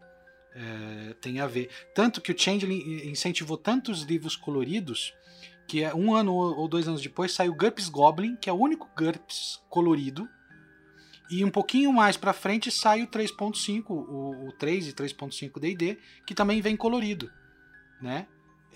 [0.56, 1.70] é, tem a ver.
[1.94, 5.14] Tanto que o Changeling incentivou tantos livros coloridos
[5.68, 8.90] que é um ano ou dois anos depois saiu GURPS Goblin, que é o único
[8.98, 10.30] GURPS colorido.
[11.30, 15.98] E um pouquinho mais para frente sai o 3.5, o, o 3 e 3.5 D&D,
[16.26, 17.30] que também vem colorido,
[18.02, 18.28] né?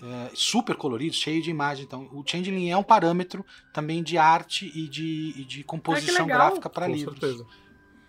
[0.02, 1.84] É, super colorido, cheio de imagem.
[1.84, 6.68] Então, o Changeling é um parâmetro também de arte e de, e de composição gráfica
[6.68, 7.20] para livros.
[7.20, 7.46] Certeza.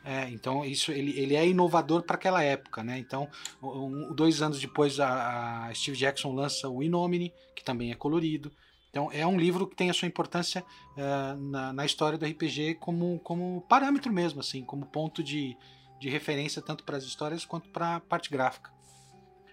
[0.05, 2.99] É, então isso ele, ele é inovador para aquela época, né?
[2.99, 3.29] Então,
[3.61, 8.51] um, dois anos depois a, a, Steve Jackson lança o Inomine, que também é colorido.
[8.93, 12.75] Então é um livro que tem a sua importância uh, na, na, história do RPG
[12.75, 15.57] como, como parâmetro mesmo, assim, como ponto de,
[15.99, 18.71] de referência tanto para as histórias quanto para a parte gráfica.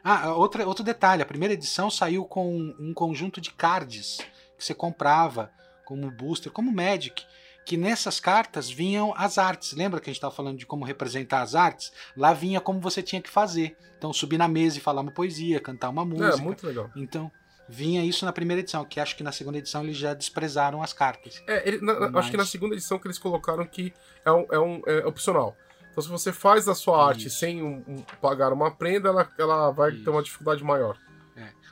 [0.05, 4.19] Ah, outra, outro detalhe, a primeira edição saiu com um conjunto de cards
[4.59, 5.51] que você comprava
[5.87, 7.25] como booster, como Magic,
[7.65, 9.73] que nessas cartas vinham as artes.
[9.73, 11.93] Lembra que a gente estava falando de como representar as artes?
[12.15, 13.77] Lá vinha como você tinha que fazer.
[13.97, 16.35] Então, subir na mesa e falar uma poesia, cantar uma música.
[16.35, 16.91] É, muito legal.
[16.95, 17.31] Então,
[17.71, 20.93] vinha isso na primeira edição, que acho que na segunda edição eles já desprezaram as
[20.93, 21.43] cartas.
[21.47, 22.17] É, ele, na, Mas...
[22.17, 23.93] acho que na segunda edição que eles colocaram que
[24.25, 25.57] é, um, é, um, é opcional.
[25.91, 27.39] Então, se você faz a sua arte isso.
[27.39, 30.05] sem um, um, pagar uma prenda, ela, ela vai isso.
[30.05, 30.99] ter uma dificuldade maior.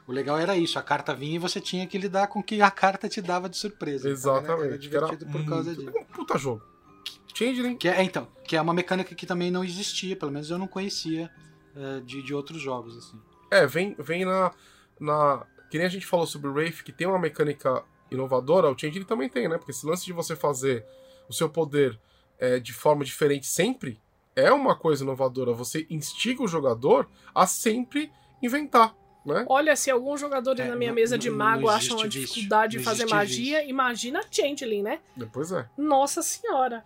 [0.09, 2.62] O legal era isso, a carta vinha e você tinha que lidar com o que
[2.62, 4.09] a carta te dava de surpresa.
[4.09, 4.44] Exatamente.
[4.44, 5.92] Então era, era divertido era por causa disso.
[5.94, 6.62] Um puta jogo.
[7.34, 7.76] Changeling.
[7.76, 10.66] Que é, então, que é uma mecânica que também não existia, pelo menos eu não
[10.66, 11.30] conhecia
[11.76, 13.20] uh, de, de outros jogos, assim.
[13.51, 14.51] É, vem, vem na,
[14.99, 15.46] na.
[15.70, 19.04] Que nem a gente falou sobre o Wraith, que tem uma mecânica inovadora, o Changeling
[19.04, 19.58] também tem, né?
[19.58, 20.84] Porque esse lance de você fazer
[21.28, 21.98] o seu poder
[22.38, 24.00] é, de forma diferente sempre
[24.34, 25.52] é uma coisa inovadora.
[25.52, 28.10] Você instiga o jogador a sempre
[28.42, 28.94] inventar.
[29.26, 29.44] Né?
[29.48, 33.06] Olha, se alguns jogadores é, na minha mesa de mago acham a dificuldade de fazer
[33.06, 33.70] magia, vício.
[33.70, 35.00] imagina Changeling, né?
[35.16, 35.68] Depois é.
[35.76, 36.84] Nossa senhora.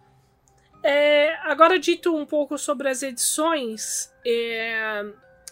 [0.82, 5.04] É, agora, dito um pouco sobre as edições, é,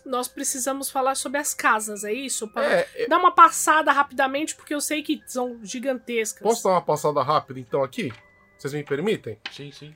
[0.04, 2.48] nós precisamos falar sobre as casas, é isso?
[2.48, 6.42] Para é, é, dar uma passada rapidamente, porque eu sei que são gigantescas.
[6.42, 8.12] Posso dar uma passada rápida, então, aqui?
[8.58, 9.38] Vocês me permitem?
[9.50, 9.94] Sim, sim.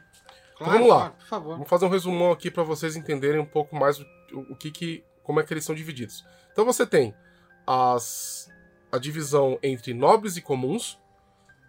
[0.56, 0.96] Claro, então, vamos lá.
[0.96, 1.52] Claro, por favor.
[1.54, 4.06] Vamos fazer um resumão aqui para vocês entenderem um pouco mais o,
[4.50, 6.24] o que, que, como é que eles são divididos.
[6.52, 7.14] Então você tem
[7.66, 8.48] as,
[8.90, 10.98] a divisão entre nobres e comuns,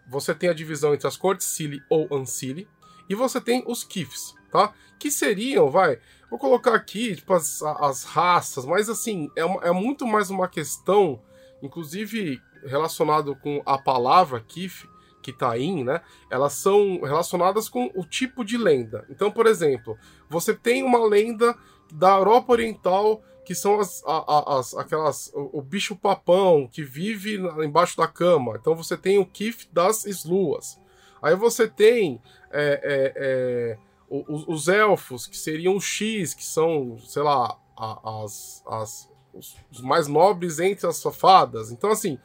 [0.07, 2.67] você tem a divisão entre as cortes Cili ou Ancili,
[3.09, 4.73] e você tem os Kifs, tá?
[4.99, 5.99] Que seriam, vai,
[6.29, 10.47] vou colocar aqui tipo, as, as raças, mas assim, é, uma, é muito mais uma
[10.47, 11.21] questão,
[11.61, 14.87] inclusive relacionado com a palavra Kif,
[15.21, 16.01] Kitain, tá né?
[16.29, 19.05] Elas são relacionadas com o tipo de lenda.
[19.09, 19.97] Então, por exemplo,
[20.29, 21.57] você tem uma lenda
[21.91, 27.95] da Europa Oriental que são as, as, aquelas o, o, bicho papão que vive embaixo
[27.95, 28.57] da cama.
[28.59, 30.79] Então você tem o Kif das Sluas.
[31.21, 32.19] Aí você tem
[32.51, 33.77] é, é, é,
[34.09, 39.81] os, os, elfos, que seriam os X, que são, sei lá, as, as, os, os
[39.81, 41.71] mais nobres entre as fadas.
[41.71, 42.19] Então, assim,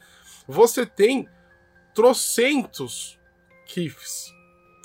[0.47, 1.29] você tem
[1.95, 3.19] trocentos
[3.67, 4.33] Kifs.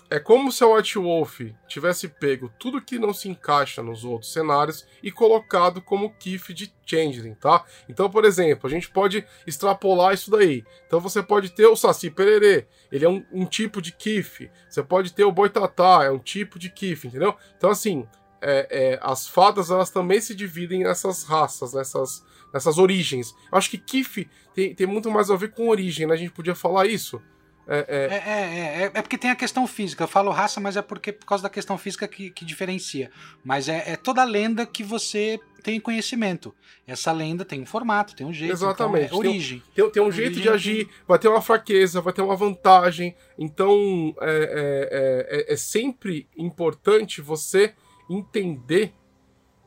[0.10, 4.32] É como se a White Wolf tivesse pego tudo que não se encaixa nos outros
[4.32, 7.66] cenários e colocado como Kif de Changeling, tá?
[7.90, 10.64] Então, por exemplo, a gente pode extrapolar isso daí.
[10.86, 14.50] Então você pode ter o Saci Pererê, ele é um, um tipo de Kif.
[14.70, 17.36] Você pode ter o Boitatá, é um tipo de Kif, entendeu?
[17.58, 18.08] Então, assim,
[18.42, 23.34] é, é, as fadas elas também se dividem nessas raças, nessas, nessas origens.
[23.52, 26.14] Eu acho que Kif tem, tem muito mais a ver com origem, né?
[26.14, 27.20] A gente podia falar isso.
[27.68, 28.16] É, é...
[28.16, 30.04] É, é, é, porque tem a questão física.
[30.04, 33.12] Eu falo raça, mas é porque por causa da questão física que, que diferencia.
[33.44, 36.54] Mas é, é toda lenda que você tem conhecimento.
[36.86, 38.54] Essa lenda tem um formato, tem um jeito.
[38.54, 39.06] Exatamente.
[39.06, 39.64] Então é origem.
[39.74, 43.16] Tem, tem, tem um jeito de agir, vai ter uma fraqueza, vai ter uma vantagem.
[43.38, 47.74] Então é, é, é sempre importante você
[48.08, 48.94] entender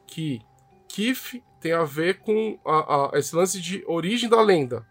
[0.06, 0.40] que
[0.88, 4.86] Kif tem a ver com a, a, esse lance de origem da lenda,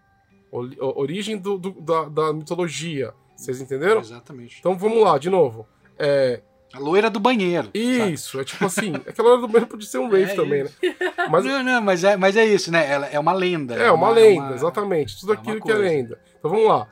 [0.80, 3.14] origem do, do, da, da, mitologia.
[3.36, 4.02] Vocês entenderam?
[4.02, 4.58] Exatamente.
[4.60, 5.68] Então vamos lá, de novo.
[5.98, 6.42] É...
[6.74, 7.70] A loira do banheiro.
[7.74, 8.42] Isso, sabe?
[8.42, 8.94] é tipo assim.
[8.96, 10.70] Aquela loira do banheiro pode ser um Wraith é também, né?
[11.32, 11.46] Mas...
[11.46, 12.90] Não, não, mas é, mas é isso, né?
[12.90, 13.76] Ela é uma lenda.
[13.76, 14.56] É, uma, uma lenda, uma...
[14.56, 15.20] exatamente.
[15.20, 16.20] Tudo é aquilo que é lenda.
[16.38, 16.88] Então vamos lá.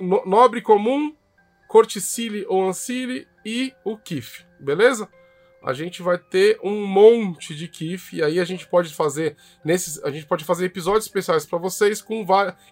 [0.00, 0.20] Hum.
[0.26, 1.14] nobre comum,
[1.68, 5.08] corticile ou ancile e o Kif, beleza?
[5.62, 10.02] A gente vai ter um monte de KIF e aí a gente pode fazer nesses,
[10.02, 12.24] a gente pode fazer episódios especiais para vocês com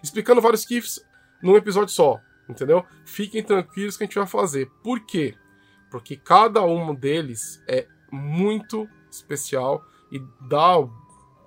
[0.03, 1.05] explicando vários KIFs
[1.41, 2.19] num episódio só,
[2.49, 2.83] entendeu?
[3.05, 4.69] Fiquem tranquilos que a gente vai fazer.
[4.83, 5.35] Por quê?
[5.91, 10.77] Porque cada um deles é muito especial e dá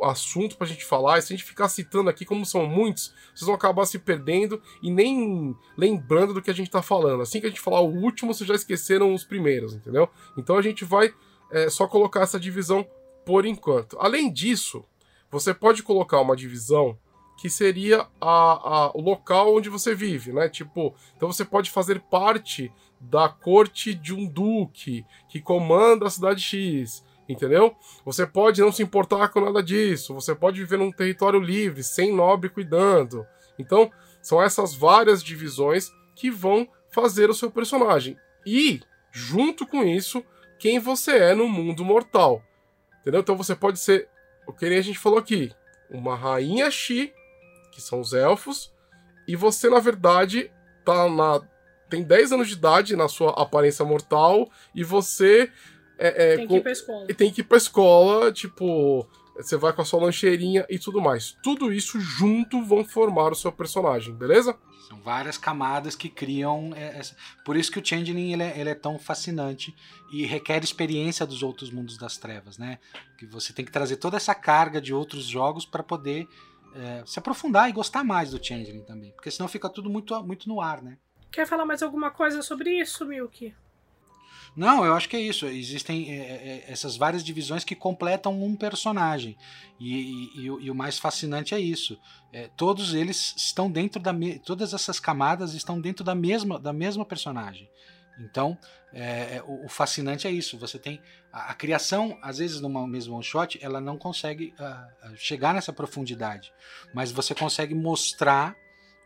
[0.05, 3.47] assunto pra gente falar, e se a gente ficar citando aqui, como são muitos, vocês
[3.47, 7.23] vão acabar se perdendo e nem lembrando do que a gente tá falando.
[7.23, 10.09] Assim que a gente falar o último, vocês já esqueceram os primeiros, entendeu?
[10.37, 11.15] Então a gente vai
[11.53, 12.87] é só colocar essa divisão
[13.25, 13.97] por enquanto.
[14.01, 14.85] Além disso,
[15.31, 16.99] você pode colocar uma divisão
[17.39, 20.49] que seria a, a, o local onde você vive, né?
[20.49, 26.41] Tipo, então você pode fazer parte da corte de um duque que comanda a cidade
[26.41, 27.75] X, entendeu?
[28.05, 32.15] Você pode não se importar com nada disso, você pode viver num território livre, sem
[32.15, 33.27] nobre cuidando.
[33.59, 33.91] Então,
[34.21, 38.17] são essas várias divisões que vão fazer o seu personagem.
[38.47, 38.81] E,
[39.11, 40.25] junto com isso,
[40.63, 42.41] quem você é no mundo mortal.
[43.01, 43.21] Entendeu?
[43.21, 44.09] Então você pode ser,
[44.47, 45.51] o que a gente falou aqui,
[45.91, 47.13] uma rainha Xi,
[47.73, 48.73] que são os elfos,
[49.27, 50.53] e você, na verdade,
[50.85, 51.43] tá na.
[51.91, 55.51] Tem 10 anos de idade na sua aparência mortal, e você.
[55.99, 57.07] É, é, tem que ir pra escola.
[57.09, 59.09] E tem que ir pra escola, tipo.
[59.37, 61.37] Você vai com a sua lancheirinha e tudo mais.
[61.43, 64.57] Tudo isso junto vão formar o seu personagem, beleza?
[64.89, 66.73] São várias camadas que criam.
[66.75, 67.17] Essa...
[67.45, 69.75] Por isso que o Changeling ele é, ele é, tão fascinante
[70.13, 72.79] e requer experiência dos outros mundos das trevas, né?
[73.19, 76.29] Que você tem que trazer toda essa carga de outros jogos para poder
[76.75, 79.13] é, se aprofundar e gostar mais do Changeling também.
[79.13, 80.99] Porque senão fica tudo muito, muito no ar, né?
[81.31, 83.55] Quer falar mais alguma coisa sobre isso, Milk?
[84.55, 85.47] Não, eu acho que é isso.
[85.47, 89.37] Existem é, é, essas várias divisões que completam um personagem.
[89.81, 91.99] E, e, e, o mais fascinante é isso.
[92.33, 94.13] É, todos eles estão dentro da.
[94.45, 97.69] Todas essas camadas estão dentro da mesma, da mesma personagem.
[98.19, 98.59] Então,
[98.93, 100.59] é, é, o, o, fascinante é isso.
[100.59, 101.01] Você tem.
[101.33, 105.73] A, a, criação, às vezes, numa mesma one shot, ela não consegue uh, chegar nessa
[105.73, 106.53] profundidade.
[106.93, 108.55] Mas você consegue mostrar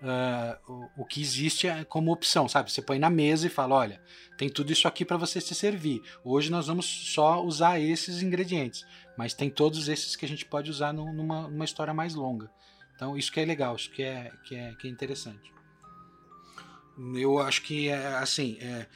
[0.02, 2.70] uh, o, o, que existe como opção, sabe?
[2.70, 4.02] Você põe na mesa e fala: olha,
[4.36, 6.02] tem tudo isso aqui para você se servir.
[6.24, 8.84] Hoje nós vamos só usar esses ingredientes,
[9.16, 12.50] mas tem todos esses que a gente pode usar numa, numa história mais longa.
[12.94, 15.52] Então, isso que é legal, isso que é, que é, que é interessante.
[17.14, 18.86] Eu acho que é assim, é,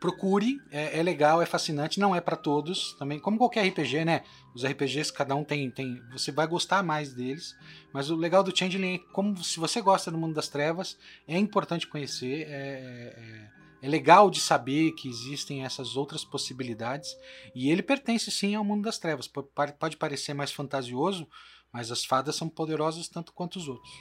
[0.00, 4.22] procure, é, é, legal, é fascinante, não é para todos também, como qualquer RPG, né?
[4.54, 7.54] Os RPGs cada um tem, tem, você vai gostar mais deles,
[7.92, 10.98] mas o legal do Changeling é como se você gosta do mundo das trevas,
[11.28, 13.50] é importante conhecer, é, é,
[13.82, 17.14] é legal de saber que existem essas outras possibilidades
[17.54, 19.28] e ele pertence sim ao mundo das trevas.
[19.28, 21.28] Pode parecer mais fantasioso,
[21.70, 23.92] mas as fadas são poderosas tanto quanto os outros.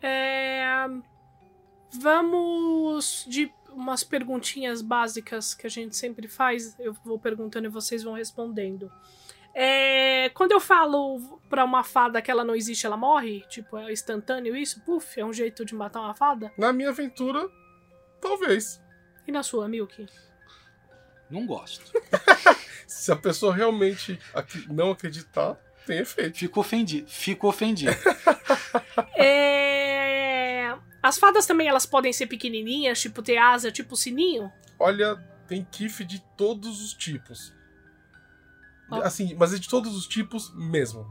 [0.00, 0.56] É
[1.92, 6.74] Vamos de umas perguntinhas básicas que a gente sempre faz.
[6.78, 8.90] Eu vou perguntando e vocês vão respondendo.
[9.54, 13.42] É, quando eu falo pra uma fada que ela não existe, ela morre?
[13.48, 14.80] Tipo, é instantâneo isso?
[14.82, 16.52] Puf, é um jeito de matar uma fada?
[16.58, 17.48] Na minha aventura,
[18.20, 18.82] talvez.
[19.26, 20.06] E na sua, Milk?
[21.30, 21.90] Não gosto.
[22.86, 24.18] Se a pessoa realmente
[24.68, 25.56] não acreditar,
[25.86, 26.38] tem efeito.
[26.38, 27.08] Fico ofendido.
[27.08, 27.96] Fico ofendido.
[29.16, 29.85] é...
[31.06, 34.50] As fadas também elas podem ser pequenininhas, tipo ter asa, tipo sininho?
[34.76, 35.14] Olha,
[35.46, 37.54] tem kiff de todos os tipos.
[38.90, 38.96] Oh.
[38.96, 41.06] Assim, mas é de todos os tipos mesmo.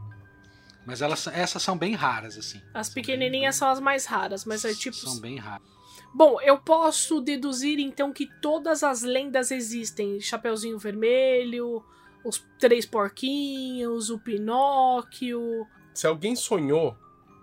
[0.84, 2.60] Mas elas, essas são bem raras, assim.
[2.74, 3.58] As pequenininhas bem...
[3.58, 4.94] são as mais raras, mas é tipo.
[4.94, 5.66] São bem raras.
[6.14, 10.20] Bom, eu posso deduzir então que todas as lendas existem.
[10.20, 11.82] Chapeuzinho Vermelho,
[12.22, 15.66] os Três Porquinhos, o Pinóquio.
[15.94, 16.94] Se alguém sonhou,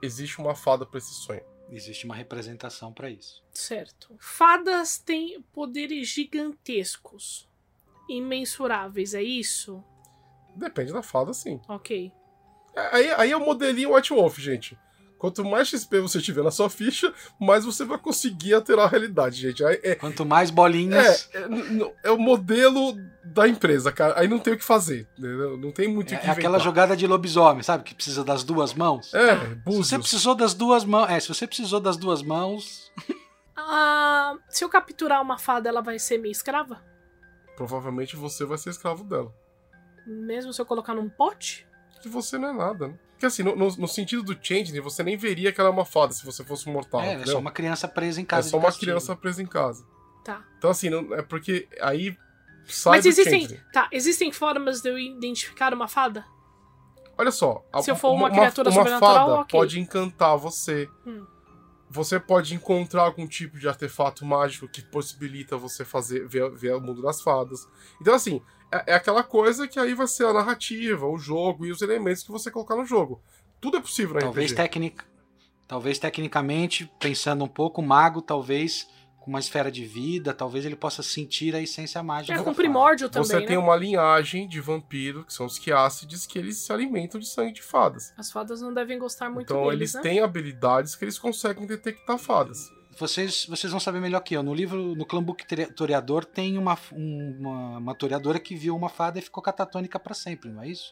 [0.04, 1.42] existe uma fada pra esse sonho.
[1.74, 3.44] Existe uma representação para isso.
[3.52, 4.16] Certo.
[4.20, 7.50] Fadas têm poderes gigantescos,
[8.08, 9.84] imensuráveis, é isso?
[10.56, 11.60] Depende da fada, sim.
[11.68, 12.12] Ok.
[12.76, 14.78] É, Aí, aí é o modelinho White Wolf, gente.
[15.24, 19.40] Quanto mais XP você tiver na sua ficha, mais você vai conseguir alterar a realidade,
[19.40, 19.64] gente.
[19.64, 21.30] Aí É, Quanto mais bolinhas.
[21.34, 22.94] é, é, é o modelo
[23.24, 24.20] da empresa, cara.
[24.20, 25.56] Aí não tem o que fazer, entendeu?
[25.58, 26.60] Não tem muito É, o que é aquela inventar.
[26.60, 27.86] jogada de lobisomem, sabe?
[27.86, 29.14] Que precisa das duas mãos.
[29.14, 29.98] É, Se você búzios.
[30.02, 31.10] precisou das duas mãos.
[31.10, 32.92] É, se você precisou das duas mãos.
[33.56, 36.84] Ah, se eu capturar uma fada, ela vai ser minha escrava?
[37.56, 39.34] Provavelmente você vai ser escravo dela.
[40.06, 41.66] Mesmo se eu colocar num pote?
[42.02, 43.00] Que você não é nada, né?
[43.24, 45.86] Porque assim, no, no- no sentido do Changeling, você nem veria que ela é uma
[45.86, 47.00] fada se você fosse um mortal.
[47.00, 47.32] é, é entendeu?
[47.34, 48.86] só uma criança presa em É casa só de uma castigo.
[48.92, 49.86] criança presa em casa.
[50.26, 50.44] Tá.
[50.58, 52.18] Então, assim, não, é porque aí
[52.68, 53.42] sai Mas do existem.
[53.44, 53.62] Changeling.
[53.72, 56.26] Tá, existem formas de eu identificar uma fada?
[57.18, 57.64] Olha só.
[57.72, 59.58] a- Se eu for uma criatura uma sobrenatural, fada ok.
[59.58, 60.90] pode encantar você.
[61.08, 61.26] Hum.
[61.94, 66.82] Você pode encontrar algum tipo de artefato mágico que possibilita você fazer ver, ver o
[66.82, 67.68] mundo das fadas.
[68.02, 68.42] Então, assim,
[68.72, 72.24] é, é aquela coisa que aí vai ser a narrativa, o jogo e os elementos
[72.24, 73.22] que você colocar no jogo.
[73.62, 75.04] Tudo é possível na Talvez, tecnic...
[75.68, 78.88] talvez tecnicamente, pensando um pouco, o mago, talvez
[79.24, 82.34] com uma esfera de vida, talvez ele possa sentir a essência mágica.
[82.34, 82.58] É da com fada.
[82.58, 83.46] primórdio também, Você né?
[83.46, 87.54] tem uma linhagem de vampiro, que são os quiácides, que eles se alimentam de sangue
[87.54, 88.14] de fadas.
[88.18, 90.02] As fadas não devem gostar muito então deles, eles né?
[90.02, 92.70] têm habilidades que eles conseguem detectar fadas.
[93.00, 94.44] Vocês, vocês vão saber melhor que eu.
[94.44, 99.18] No livro, no Clambuque Toreador, tem uma, um- uma, uma toreadora que viu uma fada
[99.18, 100.90] e ficou catatônica pra sempre, não é isso?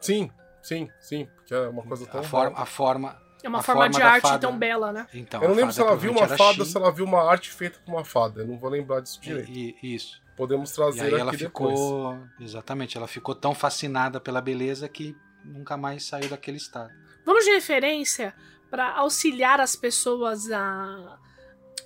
[0.00, 0.30] Sim,
[0.62, 3.27] sim, sim, porque é uma coisa tão A forma, a forma.
[3.42, 4.38] É uma forma, forma de arte fada.
[4.38, 5.06] tão bela, né?
[5.14, 7.50] Então, Eu não lembro se ela viu uma fada ou se ela viu uma arte
[7.50, 8.40] feita por uma fada.
[8.40, 9.50] Eu não vou lembrar disso direito.
[9.50, 10.20] e- e- isso.
[10.36, 11.74] Podemos E trazer aí aqui ela depois.
[11.74, 12.18] ficou.
[12.40, 16.92] Exatamente, ela ficou tão fascinada pela beleza que nunca mais saiu daquele estado.
[17.24, 18.34] Vamos de referência
[18.70, 21.18] para auxiliar as pessoas a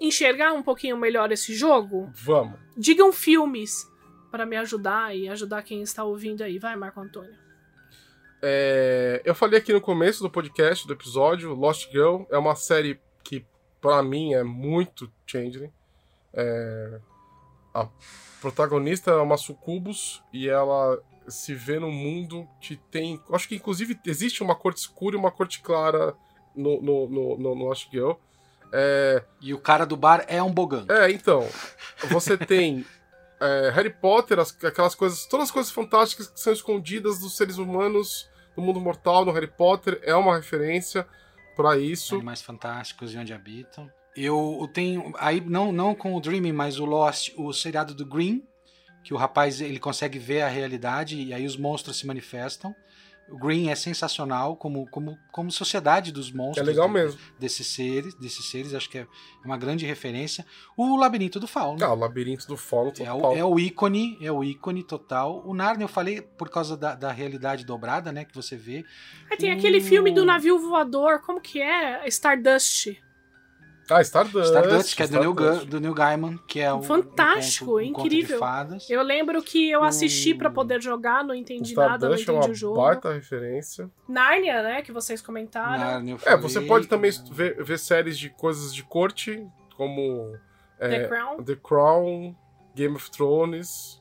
[0.01, 2.11] enxergar um pouquinho melhor esse jogo?
[2.15, 2.59] Vamos.
[2.77, 3.87] Digam filmes
[4.31, 6.59] para me ajudar e ajudar quem está ouvindo aí.
[6.59, 7.35] Vai, Marco Antônio.
[8.43, 13.01] É, eu falei aqui no começo do podcast, do episódio, Lost Girl é uma série
[13.23, 13.47] que,
[13.81, 15.73] pra mim, é muito Changeling.
[16.35, 17.01] É,
[17.73, 17.89] a
[18.41, 23.21] protagonista é uma sucubus e ela se vê no mundo que tem.
[23.33, 26.15] Acho que, inclusive, existe uma corte escura e uma corte clara
[26.55, 28.13] no, no, no, no Lost Girl.
[28.73, 30.85] É, E o cara do bar é um bogan.
[30.89, 31.47] é, então,
[32.11, 32.85] você tem
[33.41, 37.59] é, Harry Potter, as- aquelas coisas, todas as coisas fantásticas que são escondidas dos seres
[37.59, 41.07] humanos no mundo mortal, no Harry Potter, é uma referência
[41.57, 42.17] pra isso.
[42.17, 43.91] Animais Fantásticos e Onde Habitam.
[44.15, 48.47] Eu tenho, aí não, não com o Dreaming, mas o Lost, o seriado do Green,
[49.03, 52.75] que o rapaz ele consegue ver a realidade e aí os monstros se manifestam.
[53.31, 56.67] O Green é sensacional como, como, como sociedade dos É monstros.
[56.67, 57.19] legal de- mesmo.
[57.39, 59.07] Desses seres, desses seres, acho que é
[59.45, 60.45] uma grande referência.
[60.77, 61.83] O Labirinto do Fauno.
[61.83, 63.21] Ah, o Labirinto do Fauno É total.
[63.33, 65.43] o, é o ícone, é o ícone total.
[65.47, 68.85] O Narnia eu falei por causa da, da realidade dobrada, né, que você vê.
[69.31, 72.07] Aí tem aquele filme do navio voador, como que é?
[72.09, 73.02] Stardust.
[73.93, 74.47] Ah, Stardust.
[74.49, 75.35] Stardust, que é do Neil,
[75.67, 78.37] do Neil Gaiman, que é o Fantástico, um conto, um conto incrível.
[78.37, 78.91] de fadas.
[78.91, 80.39] Eu lembro que eu assisti Hum.
[80.39, 82.77] pra poder jogar, não O entendi nada, não é entendi uma o jogo.
[82.81, 83.91] baita referência.
[84.09, 85.79] Narnia, né, que vocês comentaram.
[85.79, 86.41] Narnia, eu É, falei.
[86.41, 90.35] você pode também ver, ver séries de coisas de corte, como
[90.79, 91.43] é, The Crown.
[91.45, 92.37] The Crown,
[92.75, 94.01] Game of Thrones,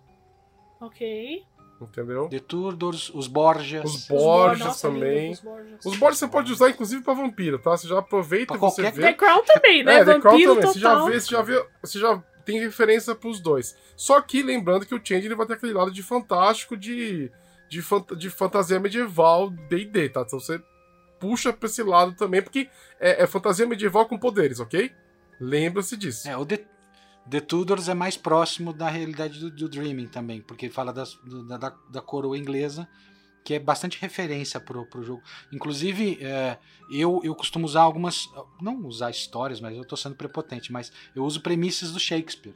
[0.80, 1.44] Ok.
[1.86, 2.28] Entendeu?
[2.30, 3.84] The Tudors, os Borgias.
[3.86, 5.32] Os Os Borges nossa, também.
[5.32, 7.72] os Borges você pode usar inclusive pra vampiro, tá?
[7.72, 9.02] Você já aproveita Pra e você qualquer- vê.
[9.08, 9.96] The Crown também, né?
[10.00, 10.62] É, The Crown também.
[10.68, 11.08] Você já total.
[11.08, 13.76] vê, você já vê, você já tem referência pros dois.
[13.96, 17.32] Só que lembrando que o Change ele vai ter aquele lado de fantástico de
[17.70, 20.24] de, fant de fantasia medieval D&D, tá?
[20.28, 20.62] Então você
[21.20, 22.68] puxa pra esse lado também, porque
[23.00, 24.92] é, é fantasia medieval com poderes, ok?
[25.40, 26.28] Lembra-se disso.
[26.28, 26.60] É, o The,
[27.30, 31.18] The Tudors é mais próximo da realidade do, do Dreaming também, porque fala das-
[31.48, 32.88] da, da, da coroa inglesa,
[33.44, 35.22] que é bastante referência pro, pro jogo.
[35.52, 36.58] Inclusive, é,
[36.92, 38.28] eu, eu costumo usar algumas.
[38.62, 42.56] Não usar histórias, mas eu tô sendo prepotente, mas eu uso premissas do Shakespeare.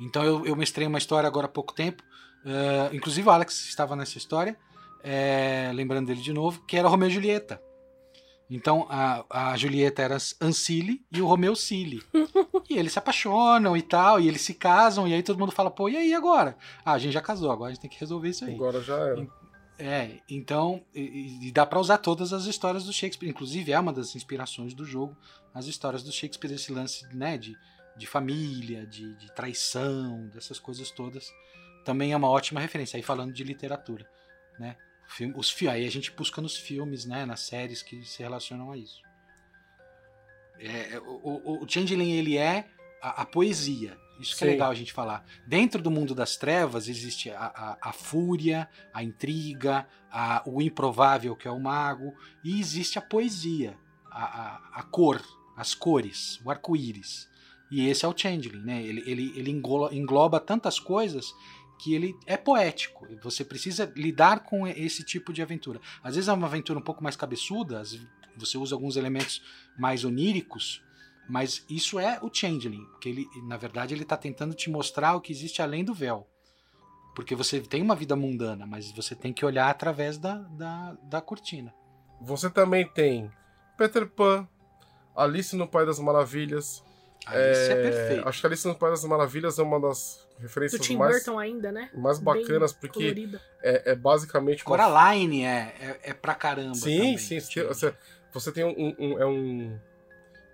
[0.00, 2.02] Então eu, eu mestrei uma história agora há pouco tempo.
[2.44, 4.56] é, inclusive o Alex estava nessa história,
[5.02, 7.60] é, lembrando dele de novo, que era Romeu e Julieta.
[8.50, 12.02] Então a, a Julieta era Ancile e o Romeu Cile.
[12.68, 15.70] e eles se apaixonam e tal, e eles se casam, e aí todo mundo fala,
[15.70, 16.56] pô, e aí agora?
[16.84, 18.54] Ah, a gente já casou, agora a gente tem que resolver isso aí.
[18.54, 19.26] Agora já era.
[19.78, 23.28] É, então, e, e dá para usar todas as histórias do Shakespeare.
[23.28, 25.16] Inclusive, é uma das inspirações do jogo,
[25.52, 27.56] as histórias do Shakespeare, esse lance né, de,
[27.96, 31.32] de família, de, de traição, dessas coisas todas.
[31.84, 32.96] Também é uma ótima referência.
[32.96, 34.08] Aí falando de literatura,
[34.58, 34.76] né?
[35.36, 39.02] Os, aí a gente busca nos filmes, né, nas séries que se relacionam a isso.
[40.58, 42.68] É, o, o, o Changeling, ele é
[43.02, 43.98] a, a poesia.
[44.20, 45.24] Isso que é legal a gente falar.
[45.46, 51.34] Dentro do mundo das trevas existe a, a, a fúria, a intriga, a, o improvável,
[51.34, 53.76] que é o mago, e existe a poesia,
[54.10, 55.20] a, a, cor,
[55.56, 57.28] as cores, o arco-íris.
[57.70, 58.82] E esse é o Changeling, né?
[58.82, 61.34] Ele, ele, ele engloba, engloba tantas coisas
[61.78, 63.06] que ele é poético.
[63.22, 65.80] Você precisa lidar com esse tipo de aventura.
[66.02, 67.82] Às vezes é uma aventura um pouco mais cabeçuda,
[68.36, 69.42] você usa alguns elementos
[69.78, 70.82] mais oníricos,
[71.28, 75.20] mas isso é o Changeling, que ele, na verdade, ele está tentando te mostrar o
[75.20, 76.28] que existe além do véu.
[77.14, 81.20] Porque você tem uma vida mundana, mas você tem que olhar através da, da, da
[81.20, 81.72] cortina.
[82.20, 83.30] Você também tem
[83.78, 84.48] Peter Pan,
[85.16, 86.82] Alice no País das Maravilhas.
[87.26, 88.28] Alice é, é perfeito.
[88.28, 91.38] Acho que Alice no País das Maravilhas é uma das referências Do Tim mais, Burton
[91.38, 91.90] ainda, né?
[91.94, 94.64] mais bacanas, Bem porque é, é, basicamente.
[94.64, 96.74] Coraline é, é, é pra caramba.
[96.74, 97.40] Sim, também, sim.
[97.40, 97.94] Você,
[98.32, 99.78] você tem um, um, é um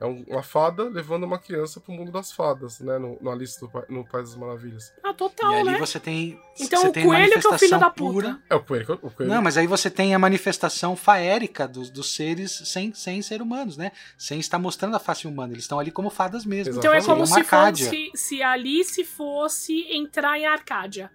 [0.00, 2.98] é uma fada levando uma criança pro mundo das fadas, né?
[2.98, 4.94] No, no Alice do, no País das Maravilhas.
[5.04, 5.78] Ah, total, e ali né?
[5.78, 6.40] você tem.
[6.58, 8.12] Então você o tem coelho que é o filho da puta.
[8.12, 8.42] Pura.
[8.48, 9.30] É o coelho, o coelho.
[9.30, 13.76] Não, mas aí você tem a manifestação faérica dos, dos seres sem, sem ser humanos,
[13.76, 13.92] né?
[14.16, 15.52] Sem estar mostrando a face humana.
[15.52, 16.78] Eles estão ali como fadas mesmo.
[16.78, 21.10] Então é como se fosse se Alice fosse entrar em Arcádia.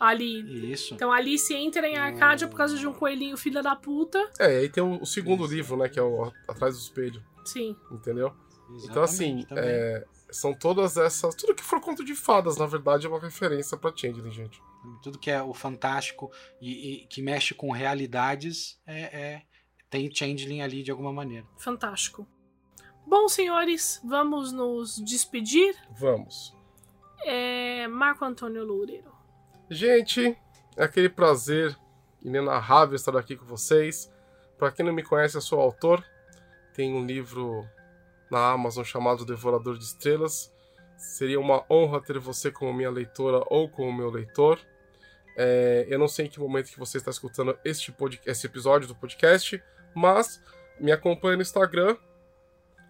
[0.00, 0.72] Ali.
[0.72, 0.94] Isso.
[0.94, 4.18] Então Alice entra em Arcádia por causa de um coelhinho filho da puta.
[4.38, 5.54] É, aí tem o, o segundo Isso.
[5.54, 5.88] livro, né?
[5.88, 7.22] Que é o Atrás do Espelho.
[7.44, 7.76] Sim.
[7.90, 8.34] Entendeu?
[8.70, 11.34] Exatamente, então, assim, é, são todas essas.
[11.34, 14.62] Tudo que for conto de fadas, na verdade, é uma referência pra Changeling, gente.
[15.02, 16.30] Tudo que é o fantástico
[16.60, 19.42] e, e que mexe com realidades é, é,
[19.88, 21.46] tem Changeling ali de alguma maneira.
[21.58, 22.26] Fantástico.
[23.06, 25.76] Bom, senhores, vamos nos despedir?
[25.98, 26.56] Vamos.
[27.24, 29.12] É, Marco Antônio Loureiro.
[29.70, 30.36] Gente,
[30.76, 31.76] é aquele prazer
[32.22, 34.10] inenarrável estar aqui com vocês.
[34.58, 36.04] Para quem não me conhece, eu sou autor.
[36.74, 37.66] Tem um livro
[38.30, 40.52] na Amazon chamado Devorador de Estrelas.
[40.96, 44.58] Seria uma honra ter você como minha leitora ou como meu leitor.
[45.36, 47.94] É, eu não sei em que momento que você está escutando este,
[48.26, 49.62] esse episódio do podcast,
[49.94, 50.42] mas
[50.78, 51.96] me acompanhe no Instagram,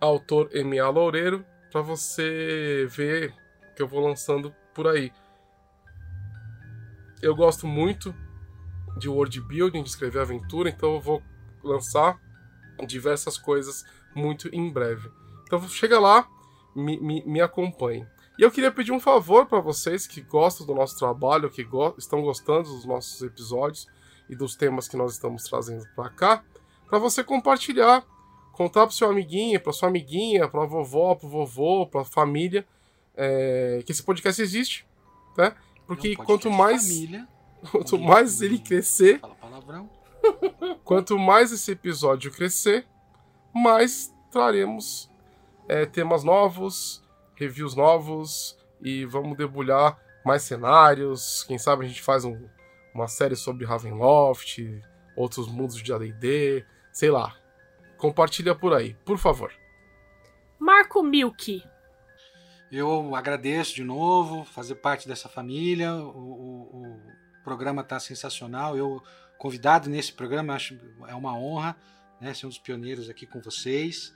[0.00, 3.34] autor MA Loureiro, para você ver
[3.74, 5.12] que eu vou lançando por aí.
[7.22, 8.14] Eu gosto muito
[8.98, 11.22] de world building, de escrever aventura, então eu vou
[11.62, 12.20] lançar
[12.86, 15.10] diversas coisas muito em breve.
[15.44, 16.26] Então chega lá,
[16.74, 18.06] me, me, me acompanhe.
[18.38, 21.94] E eu queria pedir um favor para vocês que gostam do nosso trabalho, que go
[21.98, 23.86] estão gostando dos nossos episódios
[24.28, 26.44] e dos temas que nós estamos trazendo para cá,
[26.88, 28.04] para você compartilhar,
[28.52, 32.66] contar para seu amiguinho, para sua amiguinha, para a vovó, para vovô, para a família,
[33.14, 34.86] é, que esse podcast existe,
[35.36, 35.54] né?
[35.86, 37.28] Porque quanto mais família,
[37.70, 39.90] quanto mais ele crescer, fala palavrão.
[40.84, 42.86] quanto mais esse episódio crescer,
[43.54, 45.10] mais traremos
[45.68, 47.02] é, temas novos,
[47.34, 51.44] reviews novos e vamos debulhar mais cenários.
[51.44, 52.48] Quem sabe a gente faz um,
[52.94, 54.58] uma série sobre Ravenloft,
[55.16, 57.36] outros mundos de AD&D, sei lá.
[57.96, 59.52] Compartilha por aí, por favor.
[60.58, 61.62] Marco Milk.
[62.70, 65.94] Eu agradeço de novo fazer parte dessa família.
[65.94, 67.00] O, o, o
[67.44, 68.76] programa está sensacional.
[68.76, 69.02] Eu
[69.42, 70.78] convidado nesse programa, acho
[71.08, 71.76] é uma honra,
[72.20, 74.14] né, ser um dos pioneiros aqui com vocês.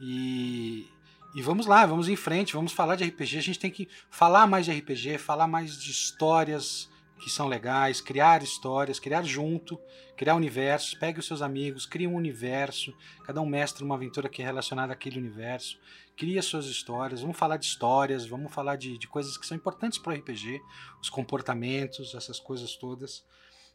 [0.00, 0.86] E,
[1.34, 3.38] e vamos lá, vamos em frente, vamos falar de RPG.
[3.38, 6.88] A gente tem que falar mais de RPG, falar mais de histórias
[7.20, 9.80] que são legais, criar histórias, criar junto,
[10.16, 10.94] criar universos.
[10.94, 12.94] Pegue os seus amigos, crie um universo.
[13.24, 15.76] Cada um mestre uma aventura que é relacionada àquele universo.
[16.16, 17.20] Cria suas histórias.
[17.20, 20.60] Vamos falar de histórias, vamos falar de, de coisas que são importantes para o RPG,
[21.02, 23.24] os comportamentos, essas coisas todas.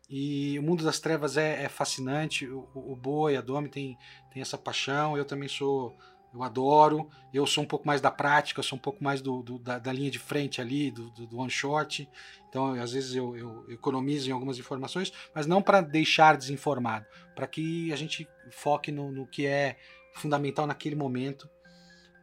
[0.10, 2.48] E o mundo das trevas é, é fascinante.
[2.48, 3.98] O, o, Boi, a Domi tem,
[4.32, 5.18] tem essa paixão.
[5.18, 5.96] Eu também sou
[6.34, 7.08] eu adoro.
[7.32, 9.94] Eu sou um pouco mais da prática, sou um pouco mais do, do da, da,
[9.94, 12.10] linha de frente ali, do, do, do one shot.
[12.50, 17.06] Então, às vezes eu, eu economizo em algumas informações, mas não para deixar desinformado,
[17.36, 19.78] para que a gente foque no, no, que é
[20.16, 21.48] fundamental naquele momento.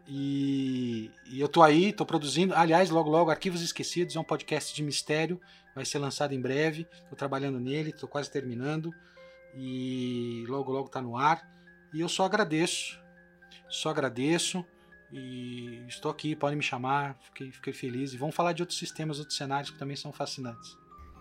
[0.08, 2.52] E, e eu tô aí, tô produzindo.
[2.54, 5.40] Aliás, logo logo, Arquivos Esquecidos é um podcast de mistério,
[5.80, 6.86] vai ser lançado em breve.
[7.08, 8.92] Tô trabalhando nele, tô quase terminando
[9.56, 11.42] e logo logo tá no ar.
[11.94, 13.00] E eu só agradeço
[13.68, 14.64] só agradeço
[15.12, 18.12] e estou aqui, podem me chamar, fiquei, fiquei feliz.
[18.12, 20.76] E vamos falar de outros sistemas, outros cenários que também são fascinantes.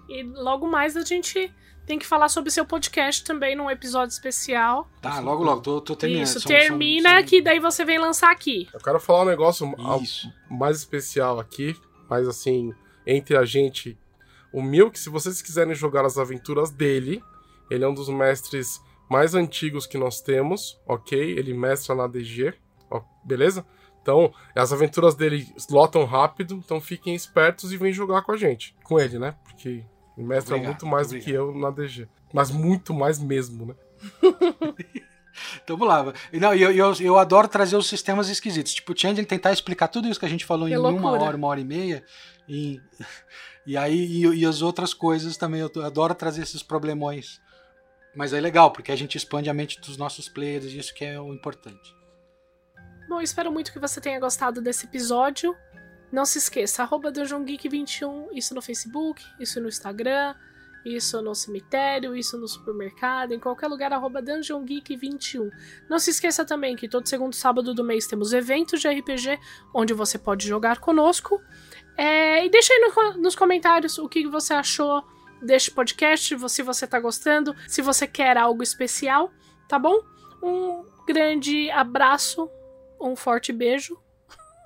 [0.08, 1.54] E logo mais a gente
[1.86, 4.90] tem que falar sobre seu podcast também num episódio especial.
[5.00, 6.24] Tá, logo, logo, tô, tô terminando.
[6.26, 8.68] Isso, São- termina são- são- que daí você vem lançar aqui.
[8.74, 9.72] Eu quero falar um negócio
[10.02, 10.32] Isso.
[10.50, 11.76] mais especial aqui,
[12.10, 12.74] mas assim,
[13.06, 13.96] entre a gente,
[14.54, 17.24] o Milk, se vocês quiserem jogar as aventuras dele,
[17.70, 21.20] ele é um dos mestres mais antigos que nós temos, ok?
[21.20, 22.54] Ele mestra na DG,
[22.90, 23.66] ó, beleza?
[24.02, 28.76] Então, as aventuras dele lotam rápido, então fiquem espertos e vem jogar com a gente.
[28.84, 29.36] Com ele, né?
[29.44, 29.84] Porque
[30.18, 31.26] ele mestra Obrigado, muito mais do obrigado.
[31.26, 32.08] que eu na DG.
[32.34, 33.76] Mas muito mais mesmo, né?
[35.64, 36.14] Então vamos lá.
[36.34, 38.74] E Não, eu, eu, eu adoro trazer os sistemas esquisitos.
[38.74, 41.24] Tipo, o Changeling tentar explicar tudo isso que a gente falou Que em uma loucura.
[41.24, 42.04] hora, uma hora e meia.
[42.48, 42.82] E,
[43.70, 45.62] e aí, e, e as outras coisas também.
[45.62, 47.40] Eu adoro trazer esses problemões.
[48.16, 51.06] Mas é legal, porque a gente expande a mente dos nossos players e isso que
[51.06, 51.96] é o importante.
[53.08, 55.56] Bom, espero muito que você tenha gostado desse episódio.
[56.12, 60.34] Não se esqueça, arroba Dungeon Geek 21, isso no Facebook, isso no Instagram,
[60.84, 65.52] isso no cemitério, isso no supermercado, em qualquer lugar, arroba Dungeon Geek 21.
[65.88, 69.38] Não se esqueça também que todo segundo sábado do mês temos eventos de RPG,
[69.76, 71.40] onde você pode jogar conosco.
[72.02, 75.04] É, e deixa aí no- nos comentários o que você achou
[75.42, 79.30] deste podcast, se você tá gostando, se você quer algo especial,
[79.68, 80.00] tá bom?
[80.42, 82.50] Um grande abraço,
[83.02, 83.98] um forte beijo.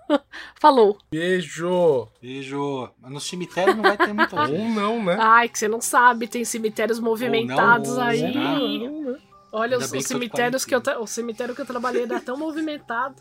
[0.59, 0.97] Falou.
[1.11, 2.07] Beijo!
[2.21, 2.89] Beijo.
[3.01, 4.69] Mas no cemitério não vai ter muita Ou gente.
[4.75, 5.17] não, né?
[5.19, 8.19] Ai, que você não sabe, tem cemitérios movimentados Ou não, aí.
[8.19, 9.19] será?
[9.51, 10.95] Olha, Ainda os, os que eu tô cemitérios que eu, quarentena.
[10.97, 13.15] tra- o cemitério que eu trabalhei era tão movimentado.